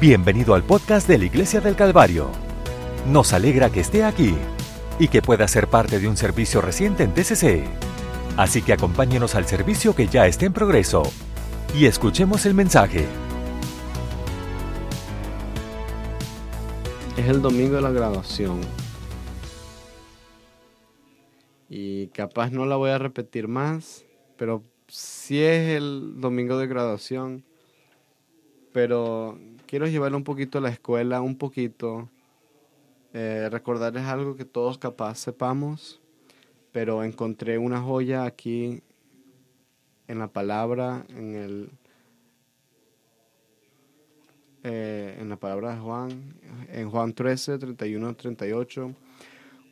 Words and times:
Bienvenido 0.00 0.54
al 0.54 0.64
podcast 0.64 1.06
de 1.06 1.18
la 1.18 1.26
Iglesia 1.26 1.60
del 1.60 1.76
Calvario. 1.76 2.30
Nos 3.06 3.34
alegra 3.34 3.68
que 3.68 3.80
esté 3.80 4.02
aquí 4.02 4.34
y 4.98 5.08
que 5.08 5.20
pueda 5.20 5.46
ser 5.46 5.68
parte 5.68 5.98
de 6.00 6.08
un 6.08 6.16
servicio 6.16 6.62
reciente 6.62 7.02
en 7.02 7.12
TCC. 7.12 7.66
Así 8.38 8.62
que 8.62 8.72
acompáñenos 8.72 9.34
al 9.34 9.44
servicio 9.44 9.94
que 9.94 10.06
ya 10.06 10.26
está 10.26 10.46
en 10.46 10.54
progreso 10.54 11.02
y 11.78 11.84
escuchemos 11.84 12.46
el 12.46 12.54
mensaje. 12.54 13.04
Es 17.18 17.28
el 17.28 17.42
domingo 17.42 17.74
de 17.74 17.82
la 17.82 17.90
graduación. 17.90 18.62
Y 21.68 22.06
capaz 22.06 22.50
no 22.50 22.64
la 22.64 22.76
voy 22.76 22.88
a 22.88 22.96
repetir 22.96 23.48
más, 23.48 24.06
pero 24.38 24.64
sí 24.88 25.42
es 25.42 25.76
el 25.76 26.22
domingo 26.22 26.56
de 26.56 26.68
graduación. 26.68 27.44
Pero 28.72 29.36
quiero 29.70 29.86
llevarlo 29.86 30.16
un 30.16 30.24
poquito 30.24 30.58
a 30.58 30.60
la 30.60 30.70
escuela, 30.70 31.20
un 31.20 31.36
poquito. 31.36 32.10
Eh, 33.12 33.48
recordarles 33.52 34.02
algo 34.02 34.34
que 34.34 34.44
todos 34.44 34.78
capaz 34.78 35.14
sepamos, 35.18 36.00
pero 36.72 37.04
encontré 37.04 37.56
una 37.56 37.80
joya 37.80 38.24
aquí 38.24 38.82
en 40.08 40.18
la 40.18 40.26
palabra, 40.26 41.04
en 41.10 41.36
el 41.36 41.70
eh, 44.64 45.16
en 45.20 45.28
la 45.28 45.36
palabra 45.36 45.74
de 45.76 45.80
Juan, 45.80 46.34
en 46.72 46.90
Juan 46.90 47.12
13, 47.14 47.58
31, 47.58 48.16
38. 48.16 48.92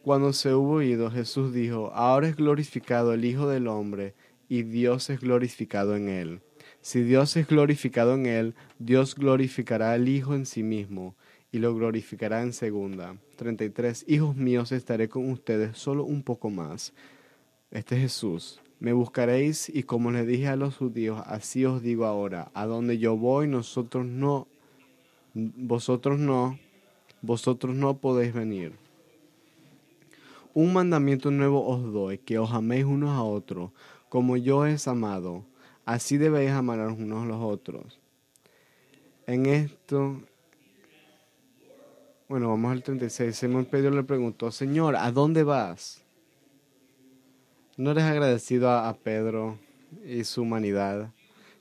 Cuando 0.04 0.32
se 0.32 0.54
hubo 0.54 0.80
ido, 0.80 1.10
Jesús 1.10 1.52
dijo, 1.52 1.90
ahora 1.92 2.28
es 2.28 2.36
glorificado 2.36 3.12
el 3.12 3.24
Hijo 3.24 3.48
del 3.48 3.66
Hombre 3.66 4.14
y 4.48 4.62
Dios 4.62 5.10
es 5.10 5.20
glorificado 5.20 5.96
en 5.96 6.08
él. 6.08 6.40
Si 6.80 7.02
Dios 7.02 7.36
es 7.36 7.46
glorificado 7.46 8.14
en 8.14 8.26
él, 8.26 8.54
Dios 8.78 9.14
glorificará 9.14 9.92
al 9.92 10.08
Hijo 10.08 10.34
en 10.34 10.46
sí 10.46 10.62
mismo 10.62 11.14
y 11.50 11.58
lo 11.58 11.74
glorificará 11.74 12.42
en 12.42 12.52
segunda. 12.52 13.16
33. 13.36 14.04
Hijos 14.08 14.36
míos, 14.36 14.72
estaré 14.72 15.08
con 15.08 15.30
ustedes 15.30 15.76
solo 15.78 16.04
un 16.04 16.22
poco 16.22 16.50
más. 16.50 16.92
Este 17.70 17.96
es 17.96 18.02
Jesús. 18.02 18.60
Me 18.80 18.92
buscaréis 18.92 19.68
y 19.68 19.82
como 19.82 20.12
le 20.12 20.24
dije 20.24 20.46
a 20.46 20.56
los 20.56 20.76
judíos, 20.76 21.20
así 21.26 21.64
os 21.64 21.82
digo 21.82 22.06
ahora, 22.06 22.50
a 22.54 22.64
donde 22.64 22.98
yo 22.98 23.16
voy, 23.16 23.48
nosotros 23.48 24.06
no, 24.06 24.46
vosotros 25.34 26.20
no, 26.20 26.58
vosotros 27.20 27.74
no 27.74 27.98
podéis 27.98 28.32
venir. 28.32 28.72
Un 30.54 30.72
mandamiento 30.72 31.30
nuevo 31.30 31.66
os 31.66 31.92
doy, 31.92 32.18
que 32.18 32.38
os 32.38 32.52
améis 32.52 32.84
unos 32.84 33.10
a 33.10 33.22
otros, 33.22 33.72
como 34.08 34.36
yo 34.36 34.64
he 34.64 34.76
amado, 34.86 35.44
así 35.88 36.18
debéis 36.18 36.50
amar 36.50 36.80
a 36.80 36.88
unos 36.88 37.24
a 37.24 37.26
los 37.26 37.42
otros. 37.42 37.98
En 39.26 39.46
esto, 39.46 40.20
bueno, 42.28 42.50
vamos 42.50 42.72
al 42.72 42.82
36. 42.82 43.34
Simón 43.34 43.64
Pedro 43.64 43.90
le 43.92 44.02
preguntó, 44.02 44.50
Señor, 44.52 44.96
¿a 44.96 45.10
dónde 45.10 45.44
vas? 45.44 46.02
¿No 47.78 47.92
eres 47.92 48.04
agradecido 48.04 48.70
a 48.70 48.92
Pedro 48.92 49.58
y 50.04 50.24
su 50.24 50.42
humanidad? 50.42 51.10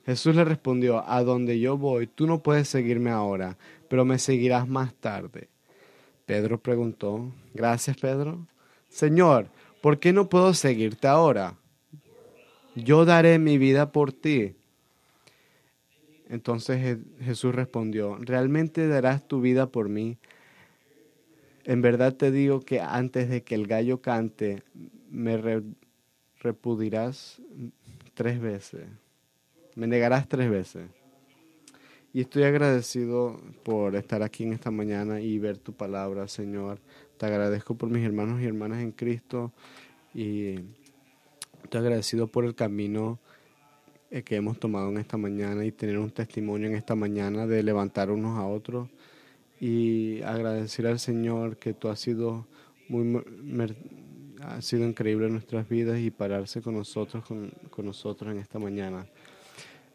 Jesús 0.04 0.36
le 0.36 0.44
respondió, 0.44 1.08
a 1.08 1.22
donde 1.22 1.58
yo 1.58 1.78
voy, 1.78 2.06
tú 2.06 2.26
no 2.26 2.42
puedes 2.42 2.68
seguirme 2.68 3.10
ahora, 3.10 3.56
pero 3.88 4.04
me 4.04 4.18
seguirás 4.18 4.68
más 4.68 4.92
tarde. 4.94 5.48
Pedro 6.26 6.60
preguntó, 6.60 7.32
gracias 7.54 7.96
Pedro. 7.96 8.46
Señor, 8.90 9.48
¿por 9.80 9.98
qué 9.98 10.12
no 10.12 10.28
puedo 10.28 10.52
seguirte 10.52 11.08
ahora? 11.08 11.56
Yo 12.84 13.04
daré 13.04 13.38
mi 13.38 13.58
vida 13.58 13.92
por 13.92 14.12
ti. 14.12 14.54
Entonces 16.28 16.98
Jesús 17.20 17.54
respondió, 17.54 18.16
¿realmente 18.20 18.86
darás 18.86 19.26
tu 19.26 19.40
vida 19.40 19.70
por 19.70 19.88
mí? 19.88 20.18
En 21.64 21.82
verdad 21.82 22.14
te 22.14 22.30
digo 22.30 22.60
que 22.60 22.80
antes 22.80 23.28
de 23.28 23.42
que 23.42 23.54
el 23.54 23.66
gallo 23.66 24.00
cante, 24.00 24.62
me 25.10 25.62
repudirás 26.40 27.40
tres 28.14 28.40
veces. 28.40 28.86
Me 29.74 29.86
negarás 29.86 30.28
tres 30.28 30.50
veces. 30.50 30.88
Y 32.12 32.22
estoy 32.22 32.44
agradecido 32.44 33.40
por 33.64 33.96
estar 33.96 34.22
aquí 34.22 34.44
en 34.44 34.52
esta 34.52 34.70
mañana 34.70 35.20
y 35.20 35.38
ver 35.38 35.58
tu 35.58 35.72
palabra, 35.72 36.26
Señor. 36.28 36.80
Te 37.16 37.26
agradezco 37.26 37.74
por 37.74 37.90
mis 37.90 38.04
hermanos 38.04 38.40
y 38.40 38.46
hermanas 38.46 38.82
en 38.82 38.92
Cristo 38.92 39.52
y 40.14 40.56
estoy 41.64 41.80
agradecido 41.80 42.26
por 42.26 42.44
el 42.44 42.54
camino 42.54 43.18
eh, 44.10 44.22
que 44.22 44.36
hemos 44.36 44.58
tomado 44.58 44.88
en 44.88 44.98
esta 44.98 45.16
mañana 45.16 45.64
y 45.64 45.72
tener 45.72 45.98
un 45.98 46.10
testimonio 46.10 46.68
en 46.68 46.74
esta 46.74 46.94
mañana 46.94 47.46
de 47.46 47.62
levantar 47.62 48.10
unos 48.10 48.38
a 48.38 48.46
otros 48.46 48.88
y 49.60 50.22
agradecer 50.22 50.86
al 50.86 50.98
Señor 50.98 51.56
que 51.56 51.74
tú 51.74 51.88
has 51.88 52.00
sido 52.00 52.46
muy 52.88 53.22
ha 54.42 54.62
sido 54.62 54.86
increíble 54.86 55.26
en 55.26 55.32
nuestras 55.32 55.68
vidas 55.68 55.98
y 55.98 56.10
pararse 56.10 56.62
con 56.62 56.74
nosotros 56.74 57.24
con, 57.24 57.52
nosotros 57.84 58.32
en 58.32 58.38
esta 58.38 58.58
mañana. 58.58 59.06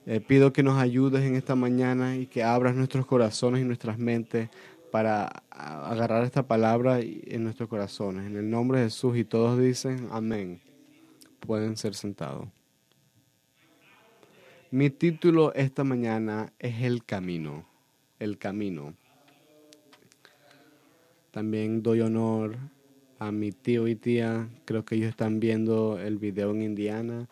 Eh, 0.05 0.19
pido 0.19 0.51
que 0.51 0.63
nos 0.63 0.77
ayudes 0.77 1.23
en 1.23 1.35
esta 1.35 1.55
mañana 1.55 2.17
y 2.17 2.27
que 2.27 2.43
abras 2.43 2.75
nuestros 2.75 3.05
corazones 3.05 3.61
y 3.61 3.65
nuestras 3.65 3.97
mentes 3.97 4.49
para 4.91 5.43
agarrar 5.49 6.23
esta 6.23 6.43
palabra 6.45 6.99
en 6.99 7.43
nuestros 7.43 7.69
corazones. 7.69 8.27
En 8.27 8.35
el 8.35 8.49
nombre 8.49 8.79
de 8.79 8.85
Jesús 8.85 9.17
y 9.17 9.23
todos 9.23 9.57
dicen 9.59 10.07
amén. 10.11 10.72
Pueden 11.45 11.75
ser 11.75 11.93
sentados. 11.93 12.47
Mi 14.71 14.89
título 14.89 15.53
esta 15.53 15.83
mañana 15.83 16.53
es 16.57 16.81
El 16.81 17.03
Camino. 17.03 17.65
El 18.17 18.37
Camino. 18.37 18.95
También 21.31 21.83
doy 21.83 21.99
honor 21.99 22.57
a 23.19 23.33
mi 23.33 23.51
tío 23.51 23.89
y 23.89 23.95
tía. 23.95 24.47
Creo 24.63 24.85
que 24.85 24.95
ellos 24.95 25.09
están 25.09 25.41
viendo 25.41 25.99
el 25.99 26.17
video 26.17 26.51
en 26.51 26.61
Indiana. 26.61 27.27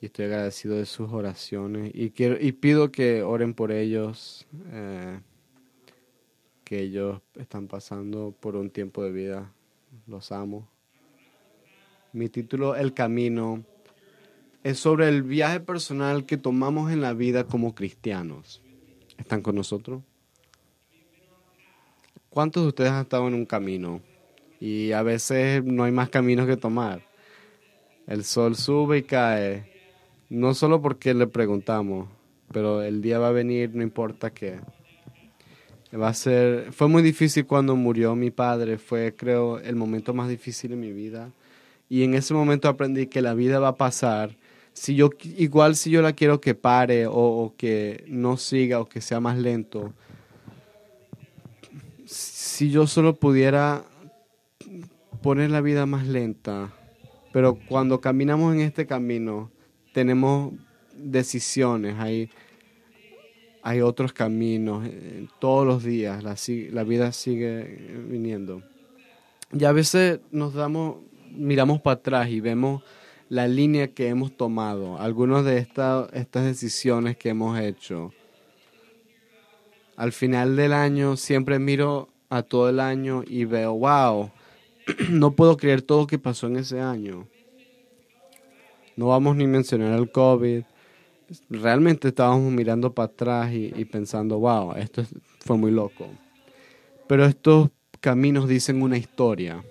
Y 0.00 0.06
estoy 0.06 0.24
agradecido 0.24 0.76
de 0.76 0.86
sus 0.86 1.10
oraciones. 1.12 1.90
Y, 1.94 2.10
quiero, 2.10 2.38
y 2.40 2.52
pido 2.52 2.90
que 2.90 3.22
oren 3.22 3.52
por 3.52 3.72
ellos. 3.72 4.46
Eh, 4.72 5.20
que 6.64 6.80
ellos 6.80 7.20
están 7.34 7.68
pasando 7.68 8.34
por 8.40 8.56
un 8.56 8.70
tiempo 8.70 9.02
de 9.04 9.12
vida. 9.12 9.52
Los 10.06 10.32
amo. 10.32 10.66
Mi 12.14 12.30
título, 12.30 12.74
El 12.74 12.94
Camino 12.94 13.64
es 14.64 14.78
sobre 14.78 15.08
el 15.08 15.22
viaje 15.22 15.60
personal 15.60 16.24
que 16.24 16.38
tomamos 16.38 16.90
en 16.90 17.02
la 17.02 17.12
vida 17.12 17.44
como 17.44 17.74
cristianos. 17.74 18.62
¿Están 19.18 19.42
con 19.42 19.54
nosotros? 19.54 20.02
¿Cuántos 22.30 22.62
de 22.62 22.68
ustedes 22.68 22.90
han 22.90 23.02
estado 23.02 23.28
en 23.28 23.34
un 23.34 23.44
camino? 23.44 24.00
Y 24.58 24.92
a 24.92 25.02
veces 25.02 25.62
no 25.62 25.84
hay 25.84 25.92
más 25.92 26.08
caminos 26.08 26.46
que 26.46 26.56
tomar. 26.56 27.02
El 28.06 28.24
sol 28.24 28.56
sube 28.56 28.98
y 28.98 29.02
cae. 29.02 29.70
No 30.30 30.54
solo 30.54 30.80
porque 30.80 31.12
le 31.12 31.26
preguntamos, 31.26 32.08
pero 32.52 32.82
el 32.82 33.02
día 33.02 33.18
va 33.18 33.28
a 33.28 33.32
venir, 33.32 33.74
no 33.74 33.82
importa 33.82 34.30
qué. 34.30 34.60
Va 35.94 36.08
a 36.08 36.14
ser. 36.14 36.72
Fue 36.72 36.88
muy 36.88 37.02
difícil 37.02 37.46
cuando 37.46 37.76
murió 37.76 38.14
mi 38.14 38.30
padre. 38.30 38.78
Fue, 38.78 39.14
creo, 39.14 39.58
el 39.58 39.76
momento 39.76 40.14
más 40.14 40.28
difícil 40.28 40.72
en 40.72 40.80
mi 40.80 40.92
vida. 40.92 41.32
Y 41.88 42.02
en 42.02 42.14
ese 42.14 42.34
momento 42.34 42.68
aprendí 42.68 43.06
que 43.06 43.22
la 43.22 43.34
vida 43.34 43.58
va 43.58 43.68
a 43.68 43.76
pasar 43.76 44.36
si 44.78 44.94
yo 44.94 45.10
igual 45.22 45.74
si 45.74 45.90
yo 45.90 46.02
la 46.02 46.12
quiero 46.12 46.40
que 46.40 46.54
pare 46.54 47.06
o, 47.08 47.52
que 47.56 48.04
no 48.06 48.36
siga 48.36 48.80
o 48.80 48.88
que 48.88 49.00
sea 49.00 49.18
más 49.18 49.36
lento, 49.36 49.92
si 52.06 52.70
yo 52.70 52.86
solo 52.86 53.16
pudiera 53.16 53.84
poner 55.20 55.50
la 55.50 55.60
vida 55.60 55.84
más 55.84 56.06
lenta, 56.06 56.72
pero 57.32 57.58
cuando 57.68 58.00
caminamos 58.00 58.54
en 58.54 58.60
este 58.60 58.86
camino 58.86 59.50
tenemos 59.92 60.52
decisiones, 60.94 61.96
hay, 61.98 62.30
hay 63.62 63.80
otros 63.80 64.12
caminos, 64.12 64.86
eh, 64.86 65.26
todos 65.40 65.66
los 65.66 65.82
días 65.82 66.22
la, 66.22 66.36
la 66.72 66.84
vida 66.84 67.10
sigue 67.10 67.64
viniendo. 68.08 68.62
Y 69.52 69.64
a 69.64 69.72
veces 69.72 70.20
nos 70.30 70.54
damos, 70.54 70.98
miramos 71.30 71.80
para 71.80 71.94
atrás 71.94 72.28
y 72.28 72.40
vemos 72.40 72.82
la 73.28 73.46
línea 73.46 73.88
que 73.88 74.08
hemos 74.08 74.36
tomado, 74.36 74.98
algunas 74.98 75.44
de 75.44 75.58
estas 75.58 76.44
decisiones 76.44 77.16
que 77.16 77.30
hemos 77.30 77.58
hecho. 77.60 78.12
Al 79.96 80.12
final 80.12 80.56
del 80.56 80.72
año 80.72 81.16
siempre 81.16 81.58
miro 81.58 82.08
a 82.30 82.42
todo 82.42 82.68
el 82.68 82.80
año 82.80 83.22
y 83.26 83.44
veo, 83.44 83.74
wow, 83.74 84.30
no 85.10 85.32
puedo 85.32 85.56
creer 85.56 85.82
todo 85.82 86.02
lo 86.02 86.06
que 86.06 86.18
pasó 86.18 86.46
en 86.46 86.56
ese 86.56 86.80
año. 86.80 87.26
No 88.96 89.08
vamos 89.08 89.36
ni 89.36 89.44
a 89.44 89.48
mencionar 89.48 89.98
el 89.98 90.10
COVID. 90.10 90.62
Realmente 91.50 92.08
estábamos 92.08 92.50
mirando 92.50 92.94
para 92.94 93.06
atrás 93.06 93.52
y, 93.52 93.72
y 93.76 93.84
pensando, 93.84 94.38
wow, 94.38 94.72
esto 94.74 95.02
fue 95.40 95.56
muy 95.56 95.70
loco. 95.70 96.08
Pero 97.06 97.24
estos 97.24 97.70
caminos 98.00 98.48
dicen 98.48 98.82
una 98.82 98.96
historia 98.96 99.62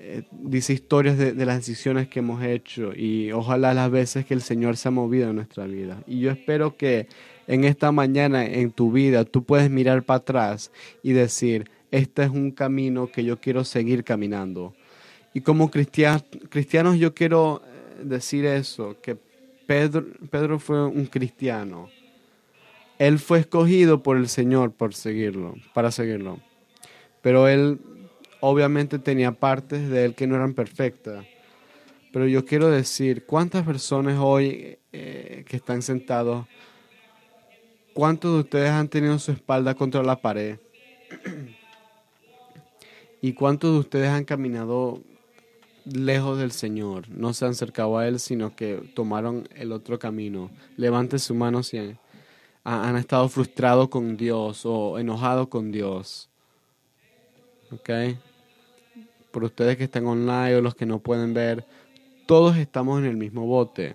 eh, 0.00 0.22
dice 0.30 0.72
historias 0.72 1.18
de, 1.18 1.34
las 1.44 1.56
decisiones 1.56 2.06
que 2.06 2.20
hemos 2.20 2.42
hecho 2.44 2.92
y 2.94 3.32
ojalá 3.32 3.74
las 3.74 3.90
veces 3.90 4.24
que 4.24 4.32
el 4.32 4.42
Señor 4.42 4.76
se 4.76 4.86
ha 4.86 4.90
movido 4.92 5.28
en 5.28 5.36
nuestra 5.36 5.66
vida. 5.66 6.04
Y 6.06 6.20
yo 6.20 6.30
espero 6.30 6.76
que 6.76 7.08
en 7.48 7.64
esta 7.64 7.90
mañana 7.90 8.46
en 8.46 8.70
tu 8.70 8.92
vida 8.92 9.24
tú 9.24 9.42
puedes 9.42 9.70
mirar 9.70 10.04
para 10.04 10.18
atrás 10.18 10.70
y 11.02 11.12
decir, 11.12 11.68
este 11.90 12.22
es 12.22 12.30
un 12.30 12.52
camino 12.52 13.08
que 13.08 13.24
yo 13.24 13.40
quiero 13.40 13.64
seguir 13.64 14.04
caminando. 14.04 14.72
Y 15.34 15.40
como 15.40 15.68
cristianos 15.68 16.98
yo 16.98 17.12
quiero 17.12 17.60
eh, 17.66 18.04
decir 18.04 18.46
eso, 18.46 18.96
que 19.02 19.16
Pedro, 19.66 20.06
Pedro 20.30 20.60
fue 20.60 20.86
un 20.86 21.06
cristiano. 21.06 21.88
Él 23.00 23.18
fue 23.18 23.40
escogido 23.40 24.02
por 24.04 24.16
el 24.16 24.28
Señor 24.28 24.70
por 24.70 24.94
seguirlo, 24.94 25.56
para 25.74 25.90
seguirlo. 25.90 26.38
Pero 27.20 27.48
él 27.48 27.80
obviamente 28.40 28.98
tenía 28.98 29.32
partes 29.32 29.88
de 29.88 30.04
él 30.04 30.14
que 30.14 30.26
no 30.26 30.36
eran 30.36 30.54
perfectas. 30.54 31.24
Pero 32.12 32.26
yo 32.26 32.44
quiero 32.44 32.70
decir, 32.70 33.26
¿cuántas 33.26 33.64
personas 33.64 34.18
hoy 34.18 34.78
eh, 34.92 35.44
que 35.46 35.56
están 35.56 35.82
sentados, 35.82 36.46
cuántos 37.92 38.32
de 38.34 38.40
ustedes 38.40 38.70
han 38.70 38.88
tenido 38.88 39.18
su 39.18 39.32
espalda 39.32 39.74
contra 39.74 40.02
la 40.02 40.20
pared? 40.20 40.58
¿Y 43.20 43.32
cuántos 43.34 43.72
de 43.72 43.78
ustedes 43.80 44.08
han 44.08 44.24
caminado 44.24 45.02
lejos 45.84 46.38
del 46.38 46.52
Señor? 46.52 47.08
No 47.10 47.34
se 47.34 47.44
han 47.44 47.50
acercado 47.50 47.98
a 47.98 48.06
Él, 48.06 48.20
sino 48.20 48.54
que 48.54 48.76
tomaron 48.94 49.48
el 49.54 49.72
otro 49.72 49.98
camino. 49.98 50.50
Levante 50.76 51.18
su 51.18 51.34
mano 51.34 51.62
si 51.62 51.78
han, 51.78 51.98
han 52.64 52.96
estado 52.96 53.28
frustrados 53.28 53.88
con 53.88 54.16
Dios 54.16 54.62
o 54.64 54.98
enojados 54.98 55.48
con 55.48 55.72
Dios. 55.72 56.30
¿Ok? 57.70 57.90
Por 59.30 59.44
ustedes 59.44 59.76
que 59.76 59.84
están 59.84 60.06
online 60.06 60.56
o 60.56 60.62
los 60.62 60.74
que 60.74 60.86
no 60.86 60.98
pueden 60.98 61.34
ver, 61.34 61.64
todos 62.26 62.56
estamos 62.56 62.98
en 63.00 63.06
el 63.06 63.16
mismo 63.16 63.46
bote. 63.46 63.94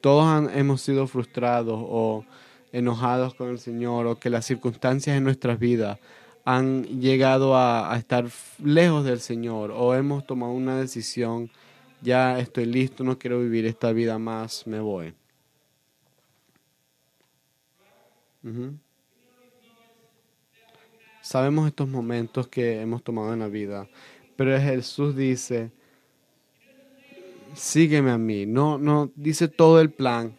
Todos 0.00 0.50
hemos 0.54 0.82
sido 0.82 1.06
frustrados 1.06 1.78
o 1.80 2.24
enojados 2.72 3.34
con 3.34 3.48
el 3.48 3.58
Señor 3.58 4.06
o 4.06 4.18
que 4.18 4.30
las 4.30 4.44
circunstancias 4.44 5.16
en 5.16 5.24
nuestras 5.24 5.58
vidas 5.58 5.98
han 6.44 6.84
llegado 7.00 7.56
a, 7.56 7.92
estar 7.98 8.26
lejos 8.62 9.04
del 9.04 9.20
Señor 9.20 9.72
o 9.72 9.94
hemos 9.94 10.24
tomado 10.26 10.52
una 10.52 10.78
decisión, 10.78 11.50
ya 12.02 12.38
estoy 12.38 12.66
listo, 12.66 13.02
no 13.02 13.18
quiero 13.18 13.40
vivir 13.40 13.66
esta 13.66 13.92
vida 13.92 14.16
más, 14.18 14.64
me 14.66 14.78
voy. 14.78 15.12
Sabemos 21.20 21.66
estos 21.66 21.88
momentos 21.88 22.46
que 22.46 22.80
hemos 22.80 23.02
tomado 23.02 23.32
en 23.32 23.40
la 23.40 23.48
vida, 23.48 23.88
pero 24.36 24.58
Jesús 24.60 25.16
dice, 25.16 25.70
sígueme 27.54 28.10
a 28.10 28.18
mí, 28.18 28.46
no, 28.46 28.78
no 28.78 29.10
dice 29.16 29.48
todo 29.48 29.80
el 29.80 29.90
plan, 29.90 30.36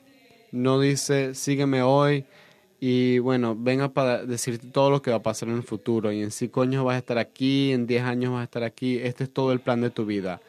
no 0.51 0.79
dice 0.79 1.33
sígueme 1.33 1.81
hoy, 1.81 2.25
y 2.79 3.17
bueno, 3.19 3.55
venga 3.57 3.89
para 3.89 4.23
decirte 4.23 4.67
todo 4.67 4.91
lo 4.91 5.01
que 5.01 5.09
va 5.09 5.17
a 5.17 5.23
pasar 5.23 5.49
en 5.49 5.55
el 5.55 5.63
futuro. 5.63 6.11
Y 6.11 6.21
en 6.21 6.31
cinco 6.31 6.61
años 6.61 6.85
vas 6.85 6.95
a 6.95 6.99
estar 6.99 7.17
aquí, 7.17 7.71
en 7.71 7.87
diez 7.87 8.03
años 8.03 8.33
vas 8.33 8.41
a 8.41 8.43
estar 8.43 8.63
aquí. 8.63 8.99
Este 8.99 9.23
es 9.23 9.33
todo 9.33 9.51
el 9.51 9.59
plan 9.59 9.81
de 9.81 9.89
tu 9.89 10.05
vida. 10.05 10.41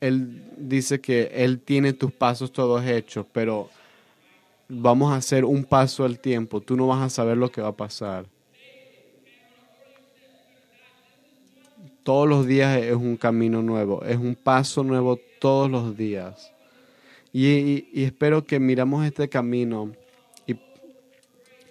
Él 0.00 0.44
dice 0.56 1.00
que 1.00 1.30
Él 1.34 1.60
tiene 1.60 1.92
tus 1.92 2.12
pasos 2.12 2.52
todos 2.52 2.84
hechos, 2.84 3.26
pero 3.32 3.68
vamos 4.68 5.12
a 5.12 5.16
hacer 5.16 5.44
un 5.44 5.64
paso 5.64 6.04
al 6.04 6.20
tiempo. 6.20 6.60
Tú 6.60 6.76
no 6.76 6.86
vas 6.86 7.02
a 7.02 7.10
saber 7.10 7.36
lo 7.36 7.50
que 7.50 7.60
va 7.60 7.68
a 7.68 7.76
pasar. 7.76 8.26
Todos 12.08 12.26
los 12.26 12.46
días 12.46 12.82
es 12.82 12.94
un 12.94 13.18
camino 13.18 13.60
nuevo, 13.60 14.02
es 14.02 14.16
un 14.16 14.34
paso 14.34 14.82
nuevo 14.82 15.20
todos 15.38 15.70
los 15.70 15.94
días. 15.94 16.54
Y, 17.34 17.86
y 17.92 18.04
espero 18.04 18.46
que 18.46 18.58
miramos 18.58 19.04
este 19.04 19.28
camino 19.28 19.92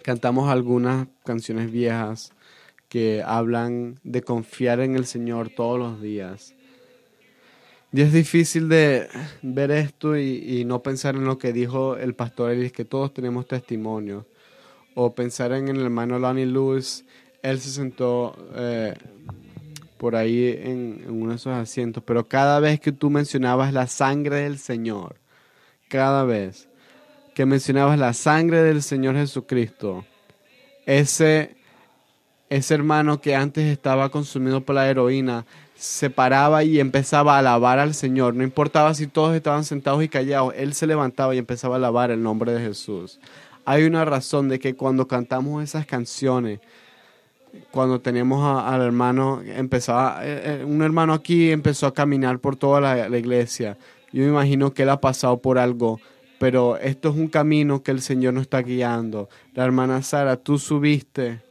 cantamos 0.04 0.48
algunas 0.48 1.08
canciones 1.26 1.72
viejas 1.72 2.34
que 2.88 3.24
hablan 3.26 4.00
de 4.04 4.22
confiar 4.22 4.80
en 4.80 4.96
el 4.96 5.08
Señor 5.08 5.50
todos 5.50 5.80
los 5.80 6.02
días. 6.04 6.54
Y 7.92 8.02
es 8.02 8.14
difícil 8.14 8.70
de 8.70 9.08
ver 9.42 9.72
esto 9.72 10.16
y, 10.18 10.64
no 10.66 10.84
pensar 10.84 11.16
en 11.16 11.26
lo 11.26 11.40
que 11.40 11.52
dijo 11.52 11.98
el 11.98 12.14
pastor 12.14 12.52
Ellis, 12.52 12.74
que 12.74 12.86
todos 12.86 13.12
tenemos 13.12 13.48
testimonios. 13.48 14.24
O 14.94 15.16
pensar 15.16 15.52
en 15.52 15.68
el 15.68 15.82
hermano 15.82 16.20
Lonnie 16.20 16.46
Lewis, 16.46 17.06
él 17.42 17.60
se 17.60 17.72
sentó 17.72 18.36
eh, 18.56 18.94
por 19.98 20.16
ahí 20.16 20.60
en, 20.64 21.06
uno 21.10 21.32
de 21.32 21.36
esos 21.36 21.54
asientos, 21.54 22.04
pero 22.06 22.28
cada 22.28 22.60
vez 22.60 22.80
que 22.80 22.92
tú 22.92 23.10
mencionabas 23.10 23.74
la 23.74 23.88
sangre 23.88 24.38
del 24.38 24.60
Señor, 24.60 25.16
cada 25.90 26.24
vez, 26.24 26.68
que 27.34 27.46
mencionabas 27.46 28.00
la 28.00 28.14
sangre 28.14 28.64
del 28.64 28.82
Señor 28.82 29.16
Jesucristo, 29.16 30.06
ese, 30.86 31.56
ese 32.50 32.74
hermano 32.74 33.22
que 33.22 33.36
antes 33.36 33.66
estaba 33.66 34.10
consumido 34.10 34.62
por 34.62 34.76
la 34.76 34.90
heroína, 34.90 35.46
se 35.76 36.10
paraba 36.10 36.64
y 36.64 36.80
empezaba 36.80 37.36
a 37.36 37.40
alabar 37.40 37.78
al 37.78 37.94
Señor. 37.94 38.34
No 38.34 38.44
importaba 38.44 38.94
si 38.94 39.06
todos 39.06 39.36
estaban 39.36 39.64
sentados 39.64 40.04
y 40.04 40.10
callados, 40.10 40.54
él 40.58 40.74
se 40.74 40.88
levantaba 40.88 41.36
y 41.36 41.38
empezaba 41.38 41.76
a 41.76 41.78
alabar 41.78 42.10
el 42.10 42.24
nombre 42.24 42.54
de 42.54 42.62
Jesús. 42.62 43.20
Hay 43.66 43.84
una 43.84 44.06
razón 44.06 44.50
de 44.50 44.60
que 44.60 44.76
cuando 44.76 45.08
cantamos 45.08 45.64
esas 45.64 45.86
canciones, 45.86 46.60
cuando 47.72 48.02
teníamos 48.02 48.44
al 48.66 48.82
hermano, 48.82 49.42
empezaba, 49.46 50.20
eh, 50.24 50.62
eh, 50.62 50.66
un 50.66 50.82
hermano 50.82 51.14
aquí 51.14 51.52
empezó 51.52 51.88
a 51.88 51.94
caminar 51.94 52.40
por 52.40 52.56
toda 52.56 52.82
la, 52.82 53.18
iglesia. 53.18 53.78
Yo 54.12 54.24
me 54.24 54.30
imagino 54.30 54.74
que 54.74 54.84
él 54.84 54.90
ha 54.90 55.02
pasado 55.02 55.38
por 55.42 55.58
algo 55.58 56.00
pero 56.40 56.78
esto 56.78 57.10
es 57.10 57.16
un 57.16 57.28
camino 57.28 57.82
que 57.82 57.92
el 57.92 58.02
Señor 58.02 58.34
nos 58.34 58.44
está 58.44 58.62
guiando. 58.62 59.28
La 59.54 59.66
hermana 59.66 60.02
Sara, 60.04 60.38
tú 60.38 60.60
subiste. 60.60 61.42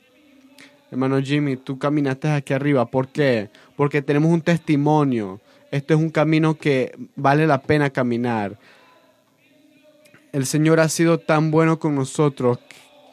Hermano 0.90 1.20
Jimmy, 1.20 1.56
tú 1.56 1.78
caminaste 1.78 2.28
aquí 2.28 2.52
arriba. 2.52 2.86
¿Por 2.86 3.08
qué? 3.08 3.50
Porque 3.76 4.00
tenemos 4.00 4.30
un 4.30 4.40
testimonio. 4.40 5.40
Esto 5.72 5.94
es 5.94 6.00
un 6.00 6.10
camino 6.10 6.56
que 6.56 6.92
vale 7.16 7.46
la 7.46 7.62
pena 7.62 7.90
caminar. 7.90 8.58
El 10.32 10.46
Señor 10.46 10.78
ha 10.78 10.88
sido 10.88 11.18
tan 11.18 11.50
bueno 11.50 11.78
con 11.78 11.94
nosotros 11.94 12.58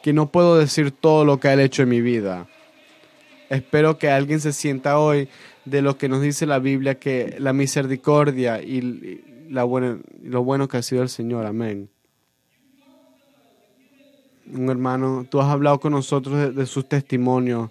que 0.02 0.12
no 0.12 0.30
puedo 0.30 0.56
decir 0.56 0.92
todo 0.92 1.24
lo 1.24 1.40
que 1.40 1.48
ha 1.48 1.60
hecho 1.60 1.82
en 1.82 1.88
mi 1.88 2.00
vida. 2.00 2.46
Espero 3.54 3.98
que 3.98 4.10
alguien 4.10 4.40
se 4.40 4.52
sienta 4.52 4.98
hoy 4.98 5.28
de 5.64 5.80
lo 5.80 5.96
que 5.96 6.08
nos 6.08 6.20
dice 6.20 6.44
la 6.44 6.58
Biblia, 6.58 6.98
que 6.98 7.36
la 7.38 7.52
misericordia 7.52 8.60
y 8.60 9.22
la 9.48 9.62
buena, 9.62 9.98
lo 10.22 10.42
bueno 10.42 10.66
que 10.66 10.78
ha 10.78 10.82
sido 10.82 11.02
el 11.02 11.08
Señor. 11.08 11.46
Amén. 11.46 11.88
Un 14.52 14.68
hermano, 14.68 15.24
tú 15.30 15.40
has 15.40 15.48
hablado 15.48 15.78
con 15.78 15.92
nosotros 15.92 16.54
de, 16.54 16.66
sus 16.66 16.88
testimonios 16.88 17.70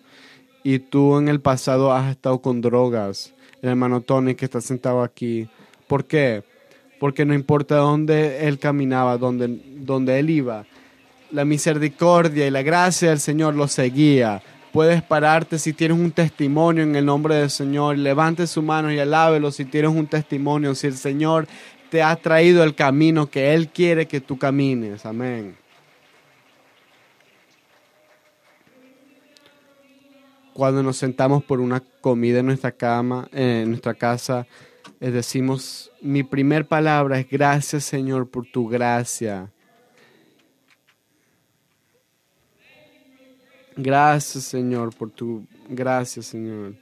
y 0.64 0.80
tú 0.80 1.18
en 1.18 1.28
el 1.28 1.42
pasado 1.42 1.92
has 1.92 2.10
estado 2.10 2.42
con 2.42 2.62
drogas. 2.62 3.34
El 3.62 3.70
hermano 3.70 4.00
Tony 4.00 4.36
que 4.36 4.46
está 4.46 4.62
sentado 4.62 5.04
aquí. 5.04 5.50
¿Por 5.88 6.06
qué? 6.06 6.44
Porque 6.98 7.26
no 7.26 7.34
importa 7.34 7.76
dónde 7.76 8.48
él 8.48 8.58
caminaba, 8.58 9.18
dónde, 9.18 9.60
dónde 9.80 10.18
él 10.18 10.30
iba, 10.30 10.66
la 11.32 11.44
misericordia 11.44 12.48
y 12.48 12.52
la 12.52 12.62
gracia 12.62 13.10
del 13.10 13.20
Señor 13.20 13.56
lo 13.56 13.68
seguía. 13.68 14.42
Puedes 14.74 15.04
pararte 15.04 15.60
si 15.60 15.72
tienes 15.72 16.00
un 16.00 16.12
testimonio 16.12 16.82
en 16.82 16.96
el 16.96 17.06
nombre 17.06 17.36
del 17.36 17.52
Señor. 17.52 17.96
Levante 17.96 18.48
su 18.48 18.64
mano 18.64 18.92
y 18.92 18.98
alábelo 18.98 19.52
si 19.52 19.66
tienes 19.66 19.92
un 19.92 20.08
testimonio. 20.08 20.74
Si 20.74 20.88
el 20.88 20.98
Señor 20.98 21.48
te 21.92 22.02
ha 22.02 22.16
traído 22.16 22.64
el 22.64 22.74
camino 22.74 23.30
que 23.30 23.54
Él 23.54 23.70
quiere 23.70 24.08
que 24.08 24.20
tú 24.20 24.40
camines. 24.40 25.06
Amén. 25.06 25.56
Cuando 30.54 30.82
nos 30.82 30.98
sentamos 30.98 31.44
por 31.44 31.60
una 31.60 31.84
comida 32.02 32.40
en 32.40 32.48
nuestra 32.48 32.72
cama, 32.72 33.28
en 33.32 33.70
nuestra 33.70 33.94
casa, 33.94 34.48
eh, 35.00 35.12
decimos, 35.12 35.92
mi 36.02 36.24
primer 36.24 36.66
palabra 36.66 37.20
es 37.20 37.30
gracias 37.30 37.84
Señor 37.84 38.28
por 38.28 38.48
tu 38.48 38.68
gracia. 38.68 39.52
Gracias 43.76 44.44
Señor 44.44 44.96
por 44.96 45.10
tu 45.10 45.46
gracia 45.70 46.22
Señor. 46.22 46.74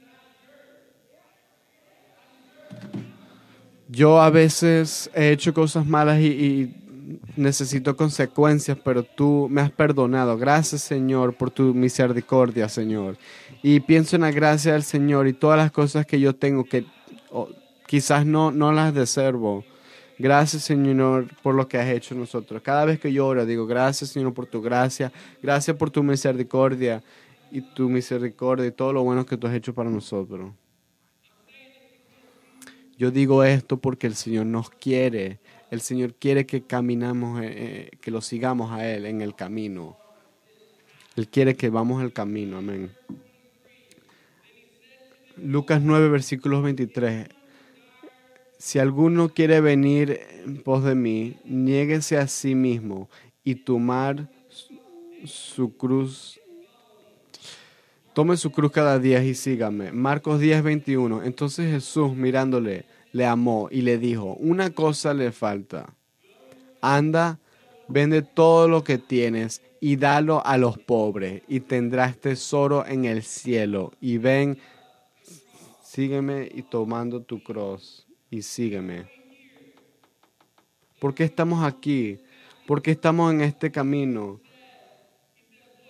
Yo 3.88 4.22
a 4.22 4.30
veces 4.30 5.10
he 5.14 5.32
hecho 5.32 5.52
cosas 5.52 5.84
malas 5.84 6.18
y, 6.18 6.74
necesito 7.36 7.94
consecuencias, 7.94 8.78
pero 8.82 9.02
tú 9.02 9.48
me 9.50 9.60
has 9.60 9.70
perdonado. 9.70 10.38
Gracias, 10.38 10.82
Señor, 10.82 11.34
por 11.34 11.50
tu 11.50 11.74
misericordia, 11.74 12.68
Señor. 12.68 13.18
Y 13.62 13.80
pienso 13.80 14.16
en 14.16 14.22
la 14.22 14.30
gracia 14.30 14.72
del 14.72 14.82
Señor 14.82 15.26
y 15.26 15.34
todas 15.34 15.58
las 15.58 15.70
cosas 15.70 16.06
que 16.06 16.20
yo 16.20 16.34
tengo 16.34 16.64
que 16.64 16.86
quizás 17.86 18.24
no, 18.24 18.50
no 18.50 18.72
las 18.72 18.94
deservo. 18.94 19.64
Gracias, 20.18 20.62
Señor, 20.64 21.28
por 21.42 21.54
lo 21.54 21.66
que 21.66 21.78
has 21.78 21.88
hecho 21.88 22.14
nosotros. 22.14 22.62
Cada 22.62 22.84
vez 22.84 23.00
que 23.00 23.12
yo 23.12 23.26
oro, 23.26 23.44
digo, 23.46 23.66
gracias, 23.66 24.10
Señor, 24.10 24.34
por 24.34 24.46
tu 24.46 24.60
gracia. 24.62 25.12
Gracias 25.42 25.76
por 25.76 25.90
tu 25.90 26.02
misericordia 26.02 27.02
y 27.50 27.60
tu 27.60 27.88
misericordia 27.88 28.66
y 28.66 28.72
todo 28.72 28.92
lo 28.92 29.02
bueno 29.02 29.26
que 29.26 29.36
tú 29.36 29.46
has 29.46 29.54
hecho 29.54 29.74
para 29.74 29.90
nosotros. 29.90 30.52
Yo 32.98 33.10
digo 33.10 33.42
esto 33.42 33.78
porque 33.78 34.06
el 34.06 34.14
Señor 34.14 34.46
nos 34.46 34.70
quiere. 34.70 35.40
El 35.70 35.80
Señor 35.80 36.14
quiere 36.14 36.46
que 36.46 36.62
caminamos, 36.62 37.42
eh, 37.42 37.46
eh, 37.46 37.90
que 38.00 38.10
lo 38.10 38.20
sigamos 38.20 38.70
a 38.70 38.88
Él 38.88 39.06
en 39.06 39.22
el 39.22 39.34
camino. 39.34 39.96
Él 41.16 41.28
quiere 41.28 41.56
que 41.56 41.68
vamos 41.68 42.02
el 42.02 42.12
camino. 42.12 42.58
Amén. 42.58 42.90
Lucas 45.36 45.82
9, 45.82 46.08
versículos 46.10 46.62
23. 46.62 47.28
Si 48.64 48.78
alguno 48.78 49.28
quiere 49.28 49.60
venir 49.60 50.20
en 50.44 50.62
pos 50.62 50.84
de 50.84 50.94
mí, 50.94 51.36
niéguese 51.44 52.16
a 52.16 52.28
sí 52.28 52.54
mismo 52.54 53.10
y 53.42 53.56
tomar 53.56 54.30
su 55.24 55.76
cruz. 55.76 56.38
Tome 58.12 58.36
su 58.36 58.52
cruz 58.52 58.70
cada 58.70 59.00
día 59.00 59.22
y 59.24 59.34
sígame. 59.34 59.90
Marcos 59.90 60.38
10, 60.38 60.62
21. 60.62 61.24
Entonces 61.24 61.72
Jesús, 61.72 62.14
mirándole, 62.14 62.84
le 63.10 63.26
amó 63.26 63.66
y 63.68 63.82
le 63.82 63.98
dijo, 63.98 64.34
una 64.34 64.70
cosa 64.70 65.12
le 65.12 65.32
falta. 65.32 65.96
Anda, 66.80 67.40
vende 67.88 68.22
todo 68.22 68.68
lo 68.68 68.84
que 68.84 68.96
tienes 68.96 69.60
y 69.80 69.96
dalo 69.96 70.40
a 70.46 70.56
los 70.56 70.78
pobres 70.78 71.42
y 71.48 71.58
tendrás 71.58 72.16
tesoro 72.16 72.86
en 72.86 73.06
el 73.06 73.24
cielo. 73.24 73.90
Y 74.00 74.18
ven, 74.18 74.56
sígueme 75.82 76.48
y 76.54 76.62
tomando 76.62 77.22
tu 77.22 77.42
cruz 77.42 78.06
y 78.32 78.40
sígueme. 78.40 79.04
¿Por 80.98 81.14
qué 81.14 81.24
estamos 81.24 81.62
aquí? 81.62 82.18
¿Por 82.66 82.80
qué 82.80 82.92
estamos 82.92 83.30
en 83.32 83.42
este 83.42 83.70
camino? 83.70 84.40